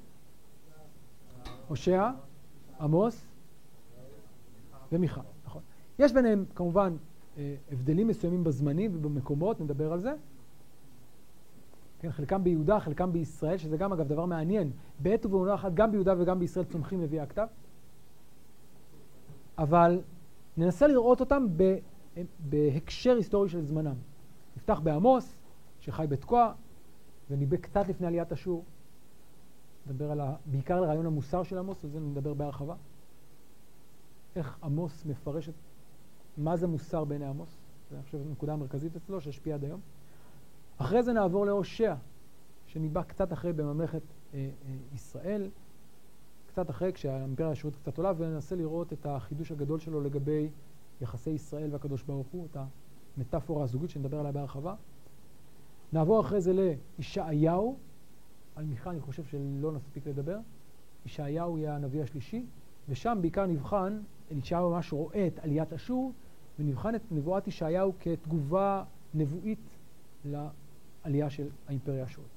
[1.68, 2.10] הושע,
[2.80, 3.26] עמוס
[4.92, 5.62] ומיכה, נכון.
[6.00, 6.96] יש ביניהם כמובן
[7.38, 10.14] אה, הבדלים מסוימים בזמנים ובמקומות, נדבר על זה.
[12.00, 14.72] כן, חלקם ביהודה, חלקם בישראל, שזה גם אגב דבר מעניין.
[15.00, 17.48] בעת ובעונה אחת, גם ביהודה וגם בישראל צומחים נביאי הכתב.
[19.58, 20.02] אבל
[20.58, 21.46] ננסה לראות אותם
[22.40, 23.96] בהקשר היסטורי של זמנם.
[24.58, 25.38] נפתח בעמוס,
[25.80, 26.54] שחי בתקוע,
[27.30, 28.66] וניבא קצת לפני עליית אשור.
[29.88, 30.36] נדבר על ה...
[30.46, 32.76] בעיקר על רעיון המוסר של עמוס, על זה נדבר בהרחבה.
[34.36, 35.54] איך עמוס מפרש את
[36.38, 37.58] מה זה מוסר בעיני עמוס.
[37.90, 39.80] זה, אני חושב, הנקודה המרכזית אצלו, שהשפיעה עד היום.
[40.78, 41.96] אחרי זה נעבור להושע,
[42.68, 44.02] שניבא קצת אחרי בממלכת
[44.34, 45.50] אה, אה, ישראל,
[46.58, 50.50] קצת אחרי כשהאימפריה השירות קצת עולה, וננסה לראות את החידוש הגדול שלו לגבי
[51.02, 52.58] יחסי ישראל והקדוש ברוך הוא, את
[53.18, 54.76] המטאפורה הזוגית שנדבר עליה בהרחבה.
[55.94, 57.78] נעבור אחרי זה לישעיהו,
[58.56, 60.38] על מיכה אני חושב שלא נספיק לדבר.
[61.06, 62.46] ישעיהו יהיה הנביא השלישי,
[62.90, 64.00] ושם בעיקר נבחן,
[64.32, 66.14] ישעיהו ממש רואה את עליית אשור,
[66.60, 68.84] ונבחן את נבואת ישעיהו כתגובה
[69.14, 69.78] נבואית
[70.26, 72.32] לעלייה של האימפריה השורית.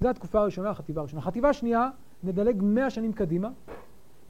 [0.00, 1.22] זו התקופה הראשונה, החטיבה הראשונה.
[1.22, 1.90] החטיבה השנייה,
[2.24, 3.50] נדלג מאה שנים קדימה,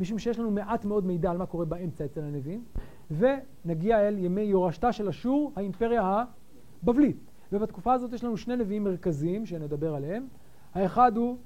[0.01, 2.65] משום שיש לנו מעט מאוד מידע על מה קורה באמצע אצל הנביאים,
[3.11, 6.25] ונגיע אל ימי יורשתה של אשור, האימפריה
[6.83, 7.17] הבבלית.
[7.53, 10.27] ובתקופה הזאת יש לנו שני נביאים מרכזיים שנדבר עליהם.
[10.75, 11.37] האחד הוא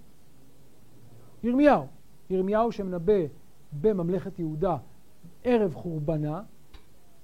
[1.42, 1.86] ירמיהו.
[2.30, 3.22] ירמיהו שמנבא
[3.80, 4.76] בממלכת יהודה
[5.45, 6.42] ערב חורבנה,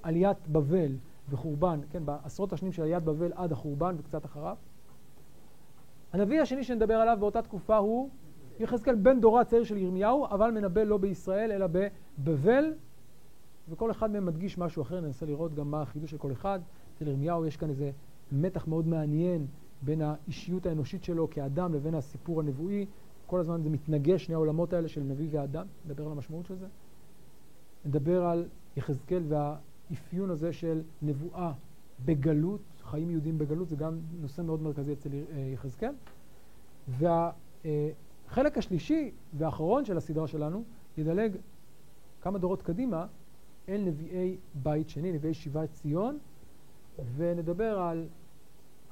[0.02, 0.92] עליית בבל
[1.28, 4.56] וחורבן, כן, בעשרות השנים של עליית בבל עד החורבן וקצת אחריו.
[6.12, 8.10] הנביא השני שנדבר עליו באותה תקופה הוא
[8.60, 11.66] יחזקאל בן דורו הצעיר של ירמיהו, אבל מנבא לא בישראל אלא
[12.18, 12.74] בבבל,
[13.68, 16.60] וכל אחד מהם מדגיש משהו אחר, ננסה לראות גם מה החידוש של כל אחד.
[16.94, 17.90] אצל ירמיהו יש כאן איזה
[18.32, 19.46] מתח מאוד מעניין
[19.82, 22.86] בין האישיות האנושית שלו כאדם לבין הסיפור הנבואי.
[23.26, 26.66] כל הזמן זה מתנגש, שני העולמות האלה של נביא ואדם, נדבר על המשמעות של זה.
[27.84, 31.52] נדבר על יחזקאל והאפיון הזה של נבואה
[32.04, 35.10] בגלות, חיים יהודיים בגלות, זה גם נושא מאוד מרכזי אצל
[35.52, 35.92] יחזקאל.
[38.30, 40.62] והחלק השלישי והאחרון של הסדרה שלנו
[40.96, 41.36] ידלג
[42.20, 43.06] כמה דורות קדימה
[43.68, 46.18] אל נביאי בית שני, נביאי שיבת ציון,
[47.16, 48.06] ונדבר על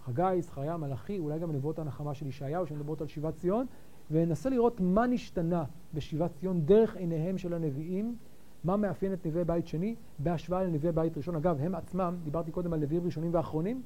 [0.05, 3.67] חגי, זכריה, מלאכי, אולי גם נבואות הנחמה של ישעיהו שמדברות על שיבת ציון,
[4.11, 5.65] וננסה לראות מה נשתנה
[5.95, 8.17] בשיבת ציון דרך עיניהם של הנביאים,
[8.65, 11.37] מה מאפיין את נביאי בית שני בהשוואה לנביאי בית ראשון.
[11.37, 13.83] אגב, הם עצמם, דיברתי קודם על נביאים ראשונים ואחרונים.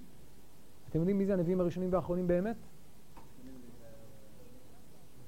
[0.90, 2.57] אתם יודעים מי זה הנביאים הראשונים והאחרונים באמת?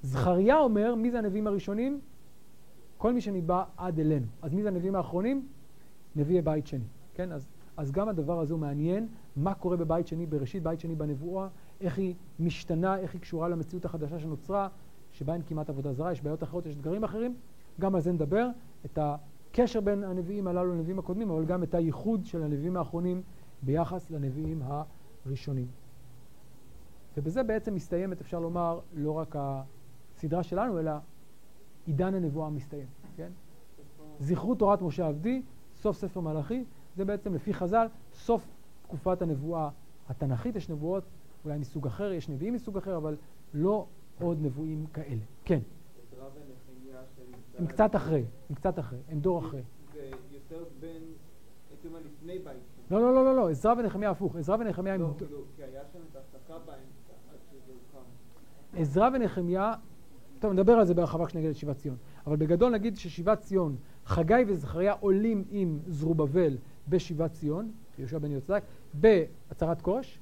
[0.05, 2.01] זכריה אומר, מי זה הנביאים הראשונים?
[2.99, 4.27] כל מי שניבא עד אלינו.
[4.43, 5.47] אז מי זה הנביאים האחרונים?
[6.17, 6.85] נביאי בית שני.
[7.15, 7.33] כן?
[7.33, 11.49] אז, אז גם הדבר הזה הוא מעניין, מה קורה בבית שני, בראשית בית שני בנבואה,
[11.81, 14.69] איך היא משתנה, איך היא קשורה למציאות החדשה שנוצרה,
[15.13, 17.37] שבה אין כמעט עבודה זרה, יש בעיות אחרות, יש דגרים אחרים.
[17.81, 18.49] גם על זה נדבר,
[18.85, 23.23] את הקשר בין הנביאים הללו לנביאים הקודמים, אבל גם את הייחוד של הנביאים האחרונים
[23.63, 24.63] ביחס לנביאים
[25.27, 25.67] הראשונים.
[27.17, 29.37] ובזה בעצם מסתיימת, אפשר לומר, לא רק
[30.17, 30.93] הסדרה שלנו, אלא
[31.87, 32.87] עידן הנבואה מסתיים,
[33.17, 33.31] כן?
[34.19, 35.43] זכרו תורת משה עבדי,
[35.75, 36.65] סוף ספר מלאכי,
[36.97, 38.49] זה בעצם לפי חז"ל, סוף
[38.83, 39.69] תקופת הנבואה
[40.09, 40.57] התנ"כית.
[40.57, 41.05] יש נבואות
[41.45, 43.17] אולי מסוג אחר, יש נביאים מסוג אחר, אבל
[43.55, 43.87] לא
[44.21, 45.23] עוד נבואים כאלה.
[45.45, 45.61] כן.
[47.59, 49.63] הם קצת אחרי, הם קצת אחרי, הם דור אחרי.
[49.93, 51.03] זה יותר בין,
[51.71, 52.57] הייתי אומר, לפני בית.
[52.91, 54.37] לא, לא, לא, לא, לא, עזרא ונחמיה הפוך.
[54.37, 55.01] עזרא ונחמיה הם...
[55.01, 58.07] לא, כאילו, כי היה שם את ההפסקה באמצע, עד שזה הוקם.
[58.81, 59.75] עזרא ונחמיה,
[60.39, 61.97] טוב, נדבר על זה בהרחבה כשנגיד את שיבת ציון.
[62.27, 63.77] אבל בגדול נגיד ששיבת ציון,
[64.07, 66.57] חגי וזכריה עולים עם זרובבל
[66.89, 68.63] בשיבת ציון, יהושע בן יוצדק,
[68.95, 70.19] בהצהרת כורש.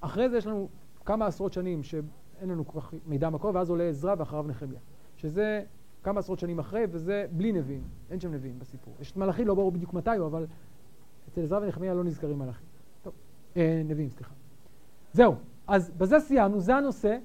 [0.00, 0.68] אחרי זה יש לנו
[1.04, 4.78] כמה עשרות שנים שאין לנו כל כך מידע מקור, ואז עולה עזרא ואחריו נחמיה.
[5.16, 5.62] שזה
[6.02, 8.94] כמה עשרות שנים אחרי, וזה בלי נביאים, אין שם נביאים בסיפור.
[9.00, 10.46] יש את מלאכי, לא ברור בדיוק מתי הוא, אבל
[11.28, 12.64] אצל עזרא ונחמיה לא נזכרים מלאכי.
[13.02, 13.12] טוב,
[13.56, 14.34] אה, נביאים, סליחה.
[15.12, 15.34] זהו,
[15.66, 17.18] אז בזה סיימנו, זה הנושא.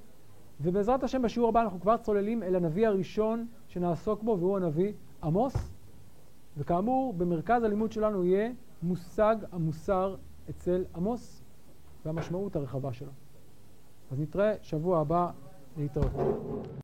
[0.62, 4.93] ובעזרת השם בשיעור הבא אנחנו כבר צוללים אל הנביא הראשון שנעסוק בו, והוא הנביא
[5.24, 5.72] עמוס.
[6.58, 8.51] וכאמור, במרכז הלימוד שלנו יהיה
[8.84, 10.16] מושג המוסר
[10.49, 11.41] אצל עמוס
[12.06, 13.12] והמשמעות הרחבה שלו.
[14.12, 15.32] אז נתראה שבוע הבא
[15.78, 16.68] להתראות.